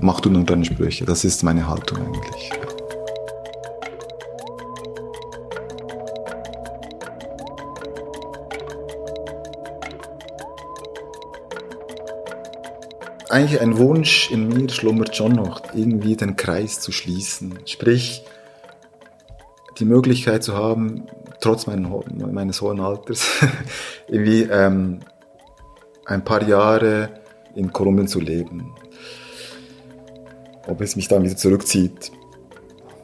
mach 0.00 0.20
du 0.20 0.30
nur 0.30 0.44
deine 0.44 0.64
Sprüche. 0.64 1.04
Das 1.04 1.24
ist 1.24 1.42
meine 1.42 1.66
Haltung 1.68 1.98
eigentlich. 1.98 2.50
Eigentlich 13.40 13.60
ein 13.60 13.78
Wunsch 13.78 14.30
in 14.30 14.48
mir 14.48 14.68
schlummert 14.68 15.16
schon 15.16 15.32
noch, 15.32 15.62
irgendwie 15.74 16.14
den 16.14 16.36
Kreis 16.36 16.80
zu 16.80 16.92
schließen. 16.92 17.58
Sprich, 17.64 18.22
die 19.78 19.86
Möglichkeit 19.86 20.44
zu 20.44 20.54
haben, 20.54 21.06
trotz 21.40 21.66
meines 21.66 22.60
hohen 22.60 22.80
Alters, 22.80 23.26
irgendwie 24.08 24.42
ähm, 24.42 25.00
ein 26.04 26.22
paar 26.22 26.42
Jahre 26.46 27.08
in 27.54 27.72
Kolumbien 27.72 28.08
zu 28.08 28.20
leben. 28.20 28.74
Ob 30.66 30.82
es 30.82 30.96
mich 30.96 31.08
dann 31.08 31.22
wieder 31.22 31.36
zurückzieht. 31.36 32.12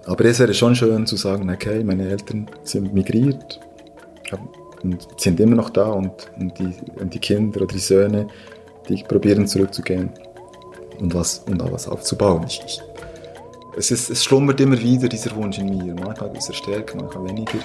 Aber 0.05 0.25
es 0.27 0.39
wäre 0.39 0.53
schon 0.53 0.77
schön 0.77 1.07
zu 1.07 1.17
sagen, 1.17 1.51
okay, 1.51 1.83
meine 1.83 2.09
Eltern 2.11 2.47
sind 2.63 2.93
migriert 2.93 3.59
und 4.83 5.09
sind 5.17 5.41
immer 5.41 5.57
noch 5.57 5.71
da 5.71 5.87
und, 5.87 6.31
und, 6.39 6.59
die, 6.59 6.75
und 7.01 7.15
die 7.15 7.19
Kinder 7.19 7.63
oder 7.63 7.73
die 7.73 7.79
Söhne 7.79 8.29
die 8.89 9.03
probieren 9.03 9.49
zurückzugehen 9.49 10.11
und 11.01 11.15
was 11.15 11.39
und 11.47 11.59
da 11.59 11.71
was 11.71 11.89
aufzubauen. 11.89 12.45
Ich, 12.47 12.61
ich, 12.65 12.81
es, 13.77 13.91
ist, 13.91 14.11
es 14.11 14.25
schlummert 14.25 14.61
immer 14.61 14.81
wieder 14.81 15.09
dieser 15.09 15.35
Wunsch 15.37 15.59
in 15.59 15.67
mir. 15.67 15.95
Manchmal 15.95 16.37
ist 16.37 16.49
er 16.49 16.55
stärker, 16.55 16.97
manchmal 16.97 17.29
weniger. 17.29 17.59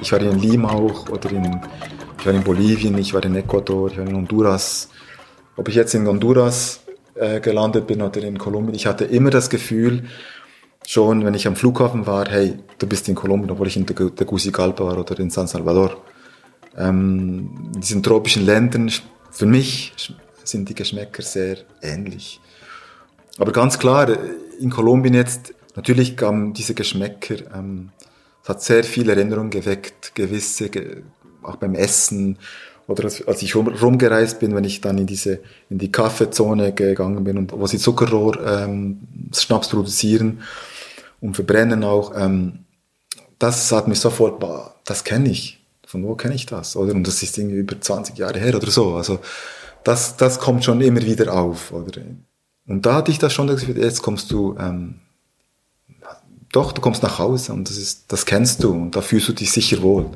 Ich 0.00 0.12
war 0.12 0.20
in 0.20 0.38
Lima 0.38 0.70
auch 0.70 1.08
oder 1.10 1.30
in, 1.30 1.60
ich 2.18 2.26
war 2.26 2.32
in 2.32 2.42
Bolivien, 2.42 2.96
ich 2.96 3.12
war 3.12 3.22
in 3.24 3.36
Ecuador, 3.36 3.90
ich 3.90 3.98
war 3.98 4.06
in 4.06 4.16
Honduras. 4.16 4.88
Ob 5.56 5.68
ich 5.68 5.74
jetzt 5.74 5.94
in 5.94 6.06
Honduras 6.06 6.80
äh, 7.14 7.40
gelandet 7.40 7.86
bin 7.86 8.00
oder 8.00 8.22
in 8.22 8.38
Kolumbien, 8.38 8.74
ich 8.74 8.86
hatte 8.86 9.04
immer 9.04 9.30
das 9.30 9.50
Gefühl, 9.50 10.04
schon, 10.86 11.26
wenn 11.26 11.34
ich 11.34 11.46
am 11.46 11.56
Flughafen 11.56 12.06
war, 12.06 12.26
hey, 12.30 12.54
du 12.78 12.86
bist 12.86 13.08
in 13.10 13.14
Kolumbien, 13.14 13.50
obwohl 13.50 13.66
ich 13.66 13.76
in 13.76 13.86
Tegucigalpa 13.86 14.82
war 14.82 14.96
oder 14.96 15.18
in 15.18 15.28
San 15.28 15.46
Salvador. 15.46 15.98
Ähm, 16.78 17.70
in 17.74 17.80
diesen 17.80 18.02
tropischen 18.02 18.46
Ländern, 18.46 18.90
für 19.30 19.46
mich 19.46 19.92
sind 20.44 20.68
die 20.68 20.74
Geschmäcker 20.74 21.22
sehr 21.22 21.58
ähnlich. 21.82 22.40
Aber 23.38 23.52
ganz 23.52 23.78
klar, 23.78 24.16
in 24.58 24.70
Kolumbien 24.70 25.14
jetzt, 25.14 25.54
natürlich 25.76 26.16
kamen 26.16 26.54
diese 26.54 26.74
Geschmäcker, 26.74 27.36
ähm, 27.54 27.90
es 28.42 28.48
hat 28.48 28.62
sehr 28.62 28.84
viele 28.84 29.12
Erinnerungen 29.12 29.50
geweckt, 29.50 30.14
gewisse, 30.14 30.70
auch 31.42 31.56
beim 31.56 31.74
Essen, 31.74 32.38
oder 32.88 33.04
als, 33.04 33.42
ich 33.42 33.54
rum, 33.54 33.68
rumgereist 33.68 34.40
bin, 34.40 34.54
wenn 34.54 34.64
ich 34.64 34.80
dann 34.80 34.96
in 34.96 35.06
diese 35.06 35.40
in 35.68 35.78
die 35.78 35.92
Kaffeezone 35.92 36.72
gegangen 36.72 37.22
bin 37.22 37.36
und 37.36 37.52
wo 37.52 37.66
sie 37.66 37.78
Zuckerrohr 37.78 38.40
ähm, 38.44 39.00
Schnaps 39.34 39.68
produzieren 39.68 40.40
und 41.20 41.34
verbrennen 41.34 41.84
auch, 41.84 42.16
ähm, 42.16 42.60
das 43.38 43.70
hat 43.72 43.88
mich 43.88 44.00
sofort, 44.00 44.42
das 44.86 45.04
kenne 45.04 45.28
ich. 45.28 45.57
Von 45.88 46.04
wo 46.04 46.14
kenne 46.16 46.34
ich 46.34 46.44
das? 46.44 46.76
Oder? 46.76 46.92
Und 46.92 47.06
das 47.06 47.22
ist 47.22 47.38
irgendwie 47.38 47.56
über 47.56 47.80
20 47.80 48.18
Jahre 48.18 48.38
her 48.38 48.54
oder 48.54 48.70
so. 48.70 48.96
Also 48.96 49.20
das, 49.84 50.18
das 50.18 50.38
kommt 50.38 50.62
schon 50.62 50.82
immer 50.82 51.00
wieder 51.00 51.32
auf. 51.32 51.72
Oder? 51.72 52.02
Und 52.66 52.84
da 52.84 52.96
hatte 52.96 53.10
ich 53.10 53.18
das 53.18 53.32
schon 53.32 53.46
das 53.46 53.66
jetzt 53.66 54.02
kommst 54.02 54.30
du, 54.30 54.54
ähm, 54.58 54.96
doch, 56.52 56.72
du 56.72 56.82
kommst 56.82 57.02
nach 57.02 57.18
Hause 57.18 57.54
und 57.54 57.70
das, 57.70 57.78
ist, 57.78 58.12
das 58.12 58.26
kennst 58.26 58.62
du 58.62 58.72
und 58.72 58.96
da 58.96 59.00
fühlst 59.00 59.30
du 59.30 59.32
dich 59.32 59.50
sicher 59.50 59.80
wohl. 59.80 60.10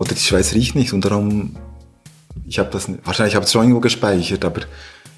Oder 0.00 0.14
die 0.14 0.20
Schweiz 0.20 0.52
riecht 0.52 0.74
nicht 0.74 0.92
und 0.92 1.04
darum 1.04 1.54
ich 2.44 2.58
habe 2.58 2.70
das, 2.70 2.88
wahrscheinlich 3.04 3.36
habe 3.36 3.44
ich 3.44 3.46
es 3.46 3.52
schon 3.52 3.62
irgendwo 3.62 3.80
gespeichert, 3.80 4.44
aber 4.44 4.62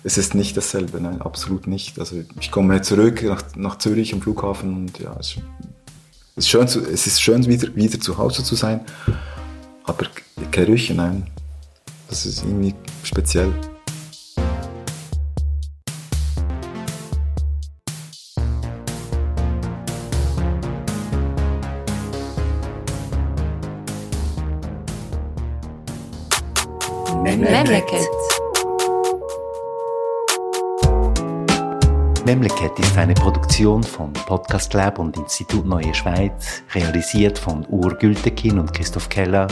es 0.09 0.17
ist 0.17 0.35
nicht 0.35 0.57
dasselbe, 0.57 1.03
nein, 1.03 1.21
absolut 1.21 1.67
nicht. 1.67 1.99
Also 1.99 2.23
ich 2.41 2.51
komme 2.51 2.81
zurück 2.81 3.23
nach, 3.23 3.43
nach 3.57 3.77
Zürich 3.77 4.15
am 4.15 4.23
Flughafen 4.23 4.75
und 4.75 4.99
ja, 4.99 5.15
es 5.21 5.37
ist 6.35 6.49
schön, 6.49 6.67
zu, 6.67 6.81
es 6.81 7.07
ist 7.07 7.21
schön 7.21 7.45
wieder, 7.47 7.77
wieder 7.77 8.01
zu 8.01 8.17
Hause 8.17 8.43
zu 8.43 8.55
sein, 8.55 8.81
aber 9.85 10.07
Gerüche, 10.51 10.95
nein, 10.95 11.27
das 12.09 12.25
ist 12.25 12.43
irgendwie 12.43 12.75
speziell. 13.03 13.53
Eine 33.09 33.15
Produktion 33.15 33.83
von 33.83 34.13
Podcast 34.13 34.75
Lab 34.75 34.99
und 34.99 35.17
Institut 35.17 35.65
Neue 35.65 35.95
Schweiz, 35.95 36.63
realisiert 36.75 37.39
von 37.39 37.65
Ur 37.71 37.95
Gültekin 37.95 38.59
und 38.59 38.75
Christoph 38.75 39.09
Keller, 39.09 39.47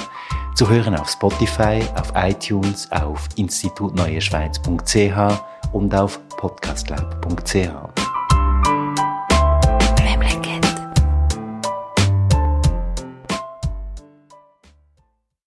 zu 0.55 0.69
hören 0.69 0.95
auf 0.95 1.09
Spotify, 1.09 1.81
auf 1.95 2.13
iTunes, 2.15 2.87
auf 2.93 3.27
institutneueschweiz.ch 3.37 5.73
und 5.73 5.95
auf 5.95 6.21
podcastlab.ch. 6.37 7.86